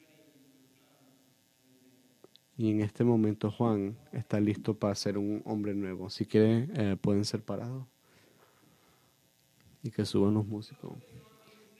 Y 2.59 2.71
en 2.71 2.81
este 2.81 3.05
momento 3.05 3.51
Juan 3.51 3.97
está 4.13 4.41
listo 4.41 4.75
para 4.75 4.95
ser 4.95 5.19
un 5.19 5.43
hombre 5.45 5.75
nuevo. 5.75 6.09
Si 6.09 6.25
quieren, 6.25 6.73
eh, 6.75 6.97
pueden 7.01 7.25
ser 7.25 7.43
parados. 7.43 7.87
Y 9.83 9.91
que 9.91 10.05
suban 10.05 10.35
los 10.35 10.47
músicos. 10.47 10.95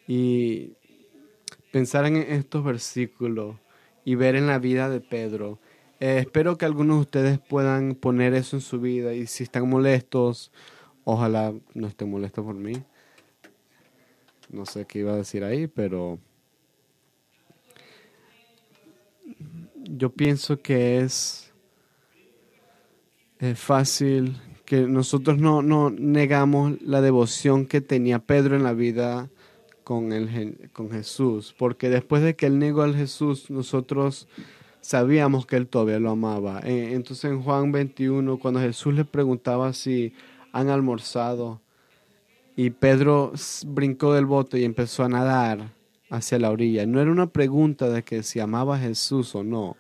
Y 0.07 0.75
pensar 1.73 2.07
en 2.07 2.17
estos 2.17 2.63
versículos 2.63 3.57
y 4.05 4.15
ver 4.15 4.37
en 4.37 4.47
la 4.47 4.59
vida 4.59 4.89
de 4.89 5.01
Pedro. 5.01 5.59
Eh, 5.99 6.19
espero 6.21 6.59
que 6.59 6.67
algunos 6.67 6.97
de 6.97 7.01
ustedes 7.01 7.39
puedan 7.39 7.95
poner 7.95 8.35
eso 8.35 8.57
en 8.57 8.61
su 8.61 8.81
vida. 8.81 9.15
Y 9.15 9.27
si 9.27 9.45
están 9.45 9.69
molestos, 9.69 10.53
ojalá 11.05 11.55
no 11.75 11.87
estén 11.87 12.11
molestos 12.11 12.45
por 12.45 12.55
mí. 12.55 12.75
No 14.51 14.67
sé 14.67 14.85
qué 14.85 15.01
iba 15.01 15.13
a 15.13 15.17
decir 15.17 15.43
ahí, 15.43 15.67
pero 15.67 16.19
yo 19.89 20.11
pienso 20.11 20.61
que 20.61 20.99
es, 20.99 21.53
fácil 23.55 24.37
que 24.65 24.81
nosotros 24.83 25.39
no, 25.39 25.63
no, 25.63 25.91
negamos 25.91 26.81
la 26.83 27.01
devoción 27.01 27.67
que 27.67 27.81
tenía 27.81 28.19
Pedro 28.19 28.57
en 28.57 28.65
la 28.65 28.73
vida 28.73 29.29
con, 29.85 30.13
el, 30.13 30.71
con 30.73 30.91
Jesús, 30.91 31.55
porque 31.57 31.89
después 31.89 32.23
de 32.23 32.35
que 32.35 32.47
él 32.47 32.59
negó 32.59 32.83
al 32.83 32.97
Jesús, 32.97 33.51
nosotros 33.51 34.27
sabíamos 34.81 35.47
que 35.47 35.57
él 35.57 35.69
todavía 35.69 36.01
lo 36.01 36.11
amaba. 36.11 36.61
E, 36.61 36.95
entonces 36.95 37.31
en 37.31 37.43
Juan 37.43 37.71
21, 37.73 38.39
cuando 38.39 38.61
Jesús 38.61 38.95
le 38.95 39.05
preguntaba 39.05 39.73
si 39.73 40.15
han 40.53 40.71
almorzado, 40.71 41.61
y 42.57 42.71
Pedro 42.71 43.33
brincó 43.67 44.15
del 44.15 44.25
bote 44.25 44.59
y 44.59 44.65
empezó 44.65 45.05
a 45.05 45.09
nadar 45.11 45.77
hacia 46.11 46.39
la 46.39 46.51
orilla. 46.51 46.87
No 46.87 47.01
era 47.01 47.11
una 47.11 47.29
pregunta 47.29 47.89
de 47.89 48.03
que 48.03 48.23
si 48.23 48.41
amaba 48.41 48.77
a 48.77 48.81
Jesús 48.81 49.35
o 49.35 49.45
no, 49.45 49.77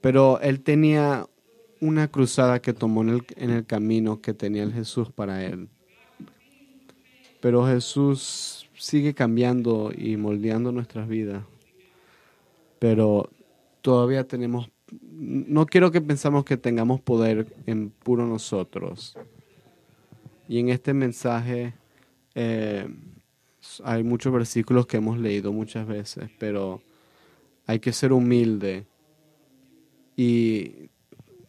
pero 0.00 0.40
él 0.40 0.60
tenía 0.60 1.26
una 1.80 2.08
cruzada 2.08 2.60
que 2.60 2.72
tomó 2.72 3.02
en 3.02 3.08
el, 3.10 3.26
en 3.36 3.50
el 3.50 3.66
camino 3.66 4.20
que 4.20 4.34
tenía 4.34 4.62
el 4.62 4.72
Jesús 4.72 5.10
para 5.10 5.44
él. 5.44 5.68
Pero 7.40 7.66
Jesús 7.66 8.68
sigue 8.76 9.14
cambiando 9.14 9.92
y 9.96 10.16
moldeando 10.16 10.72
nuestras 10.72 11.08
vidas. 11.08 11.44
Pero 12.78 13.30
todavía 13.82 14.24
tenemos, 14.24 14.70
no 14.90 15.66
quiero 15.66 15.90
que 15.90 16.00
pensamos 16.00 16.44
que 16.44 16.56
tengamos 16.56 17.00
poder 17.00 17.46
en 17.66 17.90
puro 17.90 18.26
nosotros. 18.26 19.16
Y 20.48 20.58
en 20.58 20.70
este 20.70 20.94
mensaje 20.94 21.74
eh, 22.34 22.88
hay 23.84 24.02
muchos 24.02 24.32
versículos 24.32 24.86
que 24.86 24.98
hemos 24.98 25.18
leído 25.18 25.52
muchas 25.52 25.86
veces, 25.86 26.30
pero 26.38 26.82
hay 27.66 27.80
que 27.80 27.92
ser 27.92 28.12
humilde 28.12 28.86
y, 30.16 30.90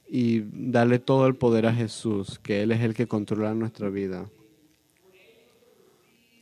y 0.08 0.44
darle 0.52 1.00
todo 1.00 1.28
el 1.28 1.36
poder 1.36 1.66
a 1.66 1.74
Jesús, 1.74 2.40
que 2.40 2.62
Él 2.62 2.72
es 2.72 2.82
el 2.82 2.94
que 2.94 3.08
controla 3.08 3.54
nuestra 3.54 3.90
vida. 3.90 4.30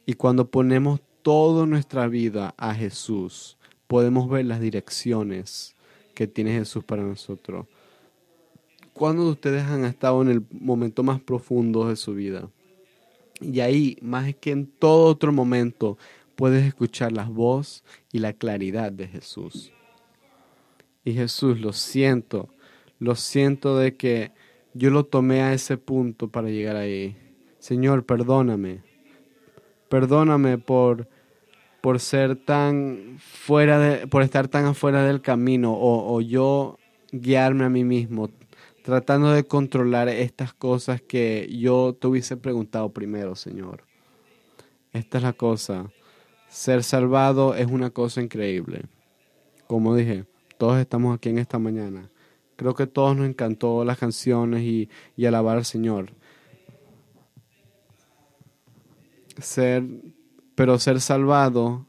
Y 0.05 0.13
cuando 0.13 0.49
ponemos 0.49 1.01
toda 1.21 1.65
nuestra 1.65 2.07
vida 2.07 2.55
a 2.57 2.73
Jesús, 2.73 3.57
podemos 3.87 4.29
ver 4.29 4.45
las 4.45 4.59
direcciones 4.59 5.75
que 6.13 6.27
tiene 6.27 6.51
Jesús 6.53 6.83
para 6.83 7.03
nosotros. 7.03 7.67
¿Cuándo 8.93 9.25
de 9.25 9.31
ustedes 9.31 9.63
han 9.63 9.85
estado 9.85 10.21
en 10.21 10.29
el 10.29 10.45
momento 10.49 11.03
más 11.03 11.21
profundo 11.21 11.87
de 11.87 11.95
su 11.95 12.13
vida? 12.13 12.49
Y 13.41 13.59
ahí, 13.59 13.97
más 14.01 14.33
que 14.35 14.51
en 14.51 14.67
todo 14.67 15.05
otro 15.05 15.31
momento, 15.31 15.97
puedes 16.35 16.65
escuchar 16.65 17.11
la 17.11 17.25
voz 17.25 17.83
y 18.11 18.19
la 18.19 18.33
claridad 18.33 18.91
de 18.91 19.07
Jesús. 19.07 19.71
Y 21.03 21.13
Jesús, 21.13 21.59
lo 21.59 21.73
siento, 21.73 22.49
lo 22.99 23.15
siento 23.15 23.77
de 23.77 23.95
que 23.95 24.31
yo 24.73 24.89
lo 24.89 25.05
tomé 25.05 25.41
a 25.41 25.53
ese 25.53 25.77
punto 25.77 26.29
para 26.29 26.49
llegar 26.49 26.75
ahí. 26.75 27.15
Señor, 27.59 28.05
perdóname 28.05 28.87
Perdóname 29.89 30.57
por, 30.57 31.07
por 31.81 31.99
ser 31.99 32.35
tan 32.35 33.17
fuera 33.19 33.79
de, 33.79 34.07
por 34.07 34.21
estar 34.21 34.47
tan 34.47 34.65
afuera 34.65 35.03
del 35.03 35.21
camino 35.21 35.73
o, 35.73 36.13
o 36.13 36.21
yo 36.21 36.77
guiarme 37.11 37.63
a 37.63 37.69
mí 37.69 37.83
mismo, 37.83 38.29
tratando 38.87 39.31
de 39.31 39.45
controlar 39.45 40.07
estas 40.07 40.53
cosas 40.53 41.01
que 41.01 41.49
yo 41.51 41.93
te 41.99 42.07
hubiese 42.07 42.37
preguntado 42.37 42.93
primero, 42.93 43.35
Señor. 43.35 43.83
Esta 44.93 45.17
es 45.17 45.25
la 45.25 45.33
cosa. 45.33 45.91
Ser 46.47 46.85
salvado 46.85 47.53
es 47.53 47.67
una 47.67 47.89
cosa 47.89 48.21
increíble. 48.21 48.85
Como 49.67 49.93
dije, 49.93 50.23
todos 50.57 50.79
estamos 50.79 51.13
aquí 51.13 51.27
en 51.27 51.37
esta 51.37 51.59
mañana. 51.59 52.09
Creo 52.55 52.75
que 52.75 52.87
todos 52.87 53.17
nos 53.17 53.27
encantó 53.27 53.83
las 53.83 53.97
canciones 53.97 54.61
y, 54.61 54.89
y 55.17 55.25
alabar 55.25 55.57
al 55.57 55.65
Señor. 55.65 56.13
ser, 59.41 59.83
pero 60.55 60.79
ser 60.79 61.01
salvado 61.01 61.87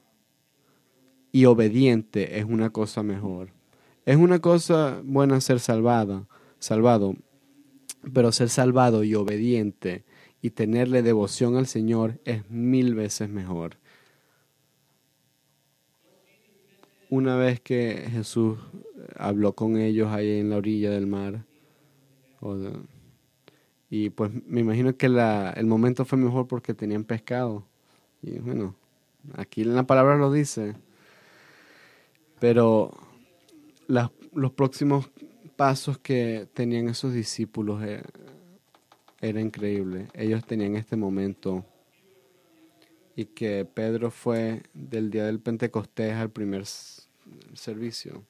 y 1.30 1.44
obediente 1.44 2.40
es 2.40 2.44
una 2.44 2.70
cosa 2.70 3.04
mejor. 3.04 3.50
Es 4.04 4.16
una 4.16 4.40
cosa 4.40 5.00
buena 5.04 5.40
ser 5.40 5.60
salvada, 5.60 6.26
salvado, 6.58 7.14
pero 8.12 8.32
ser 8.32 8.48
salvado 8.48 9.04
y 9.04 9.14
obediente 9.14 10.04
y 10.40 10.50
tenerle 10.50 11.02
devoción 11.02 11.56
al 11.56 11.66
Señor 11.66 12.20
es 12.24 12.48
mil 12.50 12.94
veces 12.94 13.28
mejor. 13.28 13.76
Una 17.10 17.36
vez 17.36 17.60
que 17.60 18.06
Jesús 18.10 18.58
habló 19.16 19.54
con 19.54 19.78
ellos 19.78 20.08
ahí 20.12 20.38
en 20.38 20.50
la 20.50 20.56
orilla 20.58 20.90
del 20.90 21.06
mar, 21.06 21.44
y 23.90 24.10
pues 24.10 24.30
me 24.46 24.60
imagino 24.60 24.96
que 24.96 25.08
la, 25.08 25.50
el 25.50 25.66
momento 25.66 26.04
fue 26.04 26.18
mejor 26.18 26.46
porque 26.46 26.74
tenían 26.74 27.04
pescado. 27.04 27.64
Y 28.22 28.38
bueno, 28.38 28.74
aquí 29.34 29.62
en 29.62 29.74
la 29.74 29.84
palabra 29.84 30.16
lo 30.16 30.30
dice. 30.30 30.74
Pero 32.38 32.92
los 33.86 34.52
próximos 34.52 35.10
pasos 35.58 35.98
que 35.98 36.48
tenían 36.54 36.88
esos 36.88 37.12
discípulos 37.12 37.82
era, 37.82 37.98
eh, 37.98 38.04
era 39.20 39.40
increíble. 39.40 40.06
Ellos 40.14 40.46
tenían 40.46 40.76
este 40.76 40.94
momento. 40.94 41.66
Y 43.16 43.24
que 43.24 43.64
Pedro 43.64 44.12
fue 44.12 44.62
del 44.72 45.10
día 45.10 45.26
del 45.26 45.40
Pentecostés 45.40 46.14
al 46.14 46.30
primer 46.30 46.64
servicio. 47.54 48.22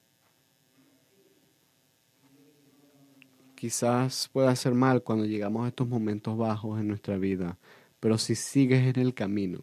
Quizás 3.54 4.30
pueda 4.32 4.56
ser 4.56 4.72
mal 4.72 5.02
cuando 5.02 5.26
llegamos 5.26 5.66
a 5.66 5.68
estos 5.68 5.86
momentos 5.86 6.38
bajos 6.38 6.80
en 6.80 6.88
nuestra 6.88 7.18
vida, 7.18 7.58
pero 8.00 8.16
si 8.16 8.36
sigues 8.36 8.96
en 8.96 9.02
el 9.02 9.12
camino, 9.12 9.58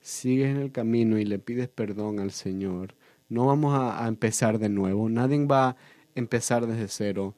sigues 0.00 0.48
en 0.48 0.62
el 0.62 0.72
camino 0.72 1.18
y 1.18 1.26
le 1.26 1.38
pides 1.38 1.68
perdón 1.68 2.20
al 2.20 2.30
Señor, 2.30 2.94
no 3.28 3.46
vamos 3.46 3.78
a, 3.78 4.06
empezar 4.08 4.58
de 4.58 4.68
nuevo, 4.68 5.08
nadie 5.08 5.44
va 5.44 5.70
a 5.70 5.76
empezar 6.20 6.66
desde 6.66 6.88
cero. 6.88 7.34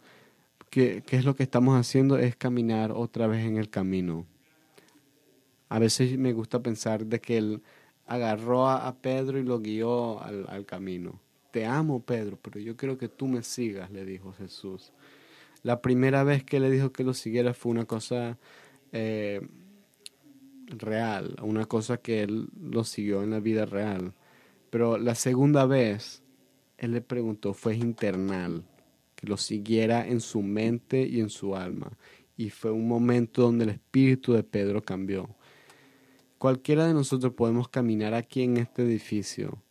¿Qué, 0.71 1.03
¿Qué, 1.07 1.17
es 1.17 1.25
lo 1.25 1.35
que 1.37 1.43
estamos 1.43 1.79
haciendo? 1.79 2.19
Es 2.19 2.37
caminar 2.37 2.93
otra 2.93 3.27
vez 3.27 3.45
en 3.47 3.57
el 3.57 3.71
camino. 3.71 4.27
A 5.69 5.79
veces 5.79 6.19
me 6.19 6.35
gusta 6.35 6.63
pensar 6.63 7.07
de 7.07 7.21
que 7.21 7.39
Él 7.39 7.63
agarró 8.07 8.69
a, 8.69 8.95
Pedro 9.01 9.39
y 9.39 9.43
lo 9.43 9.61
guió 9.61 10.23
al, 10.23 10.67
camino. 10.67 11.19
Te 11.51 11.65
amo, 11.65 12.03
Pedro, 12.03 12.39
pero 12.41 12.61
yo 12.61 12.77
quiero 12.77 12.99
que 12.99 13.09
tú 13.09 13.27
me 13.27 13.43
sigas, 13.43 13.91
le 13.91 14.05
dijo 14.05 14.33
Jesús. 14.33 14.93
La 15.63 15.81
primera 15.81 16.25
vez 16.25 16.45
que 16.45 16.61
le 16.61 16.71
dijo 16.71 16.93
que 16.93 17.05
lo 17.05 17.15
siguiera 17.15 17.55
fue 17.55 17.73
una 17.73 17.87
cosa 17.87 18.39
eh, 18.93 19.47
real, 20.67 21.37
una 21.43 21.65
cosa 21.65 21.97
que 21.99 22.23
él 22.23 22.49
lo 22.61 22.85
siguió 22.85 23.23
en 23.23 23.31
la 23.31 23.41
vida 23.41 23.65
real. 23.65 24.13
Pero 24.69 24.99
la 24.99 25.15
segunda 25.15 25.65
vez, 25.65 26.23
él 26.77 26.93
le 26.93 27.01
preguntó, 27.01 27.55
fue 27.55 27.77
internal, 27.77 28.65
que 29.23 29.29
lo 29.29 29.37
siguiera 29.37 30.05
en 30.05 30.21
su 30.21 30.43
mente 30.43 31.07
y 31.07 31.21
en 31.21 31.31
su 31.31 31.55
alma. 31.55 31.97
Y 32.37 32.51
fue 32.51 32.73
un 32.73 32.89
momento 32.89 33.43
donde 33.43 33.63
el 33.65 33.71
espíritu 33.71 34.33
de 34.33 34.43
Pedro 34.43 34.83
cambió. 34.83 35.29
Cualquiera 36.39 36.89
de 36.89 36.93
nosotros 36.93 37.33
podemos 37.35 37.69
caminar 37.69 38.15
aquí 38.15 38.43
en 38.43 38.57
este 38.57 38.83
edificio, 38.83 39.63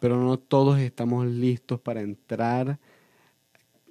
pero 0.00 0.22
no 0.22 0.38
todos 0.38 0.78
estamos 0.80 1.26
listos 1.26 1.80
para 1.80 2.02
entrar 2.02 2.78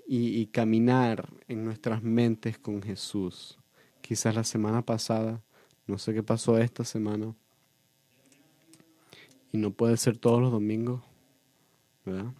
y, 0.07 0.45
caminar 0.47 1.27
en 1.47 1.65
nuestras 1.65 2.03
mentes 2.03 2.59
con 2.59 2.83
Jesús. 2.83 3.57
Quizás 4.01 4.35
la 4.35 4.43
semana 4.43 4.83
pasada, 4.83 5.41
no 5.87 5.97
sé 5.97 6.13
qué 6.13 6.21
pasó 6.21 6.59
esta 6.59 6.83
semana, 6.83 7.33
y 9.51 9.57
no 9.57 9.71
puede 9.71 9.97
ser 9.97 10.17
todos 10.17 10.39
los 10.39 10.51
domingos, 10.51 11.01
¿verdad? 12.05 12.31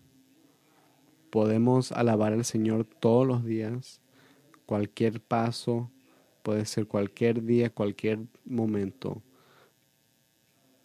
Podemos 1.29 1.91
alabar 1.91 2.33
al 2.33 2.45
Señor 2.45 2.85
todos 2.85 3.27
los 3.27 3.45
días, 3.45 3.99
cualquier 4.65 5.19
paso, 5.19 5.89
puede 6.43 6.65
ser 6.65 6.87
cualquier 6.87 7.43
día, 7.43 7.69
cualquier 7.69 8.19
momento. 8.45 9.21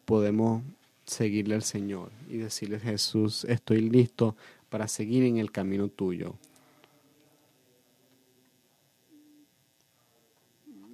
Podemos 0.04 0.62
seguirle 1.04 1.54
al 1.54 1.62
Señor 1.62 2.10
y 2.28 2.38
decirle, 2.38 2.80
Jesús, 2.80 3.44
estoy 3.44 3.80
listo 3.80 4.36
para 4.68 4.88
seguir 4.88 5.22
en 5.24 5.36
el 5.36 5.52
camino 5.52 5.88
tuyo. 5.88 6.34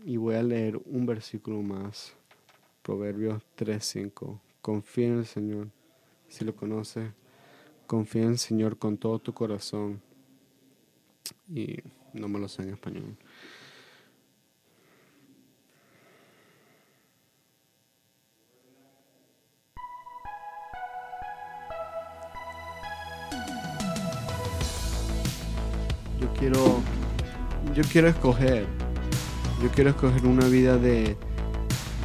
Y 0.05 0.17
voy 0.17 0.35
a 0.35 0.43
leer 0.43 0.81
un 0.87 1.07
versículo 1.07 1.63
más. 1.63 2.13
Proverbios 2.83 3.43
3:5. 3.57 4.41
Confía 4.63 5.09
en 5.09 5.19
el 5.19 5.27
Señor. 5.27 5.69
Si 6.29 6.45
lo 6.45 6.55
conoces, 6.55 7.11
confía 7.89 8.23
en 8.23 8.29
el 8.29 8.39
Señor 8.39 8.79
con 8.79 8.97
todo 8.97 9.19
tu 9.19 9.35
corazón. 9.35 10.01
Y 11.53 11.79
no 12.13 12.29
me 12.29 12.39
lo 12.39 12.47
sé 12.47 12.63
en 12.63 12.71
español. 12.71 13.17
Yo 26.21 26.33
quiero 26.39 26.81
yo 27.75 27.83
quiero 27.91 28.09
escoger 28.09 28.67
yo 29.63 29.69
quiero 29.71 29.91
escoger 29.91 30.25
una 30.25 30.47
vida 30.47 30.79
de, 30.79 31.17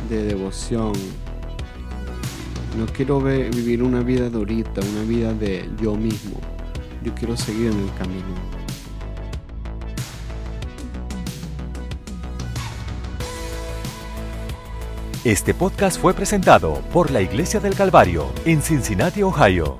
devoción. 0.09 0.93
No 2.77 2.85
quiero 2.87 3.19
vivir 3.19 3.83
una 3.83 4.01
vida 4.01 4.29
de 4.29 4.37
ahorita, 4.37 4.81
una 4.81 5.03
vida 5.03 5.33
de 5.33 5.69
yo 5.81 5.95
mismo. 5.95 6.39
Yo 7.03 7.13
quiero 7.13 7.37
seguir 7.37 7.71
en 7.71 7.79
el 7.79 7.93
camino. 7.95 8.33
Este 15.23 15.53
podcast 15.53 16.01
fue 16.01 16.13
presentado 16.13 16.81
por 16.91 17.11
la 17.11 17.21
Iglesia 17.21 17.61
del 17.61 17.75
Calvario 17.75 18.29
en 18.43 18.61
Cincinnati, 18.61 19.23
Ohio. 19.23 19.77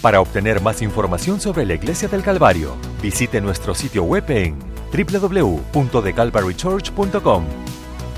Para 0.00 0.20
obtener 0.20 0.60
más 0.60 0.80
información 0.82 1.40
sobre 1.40 1.66
la 1.66 1.74
Iglesia 1.74 2.06
del 2.06 2.22
Calvario, 2.22 2.76
visite 3.02 3.40
nuestro 3.40 3.74
sitio 3.74 4.04
web 4.04 4.22
en 4.28 4.54
www.thecalvarychurch.com. 4.92 7.65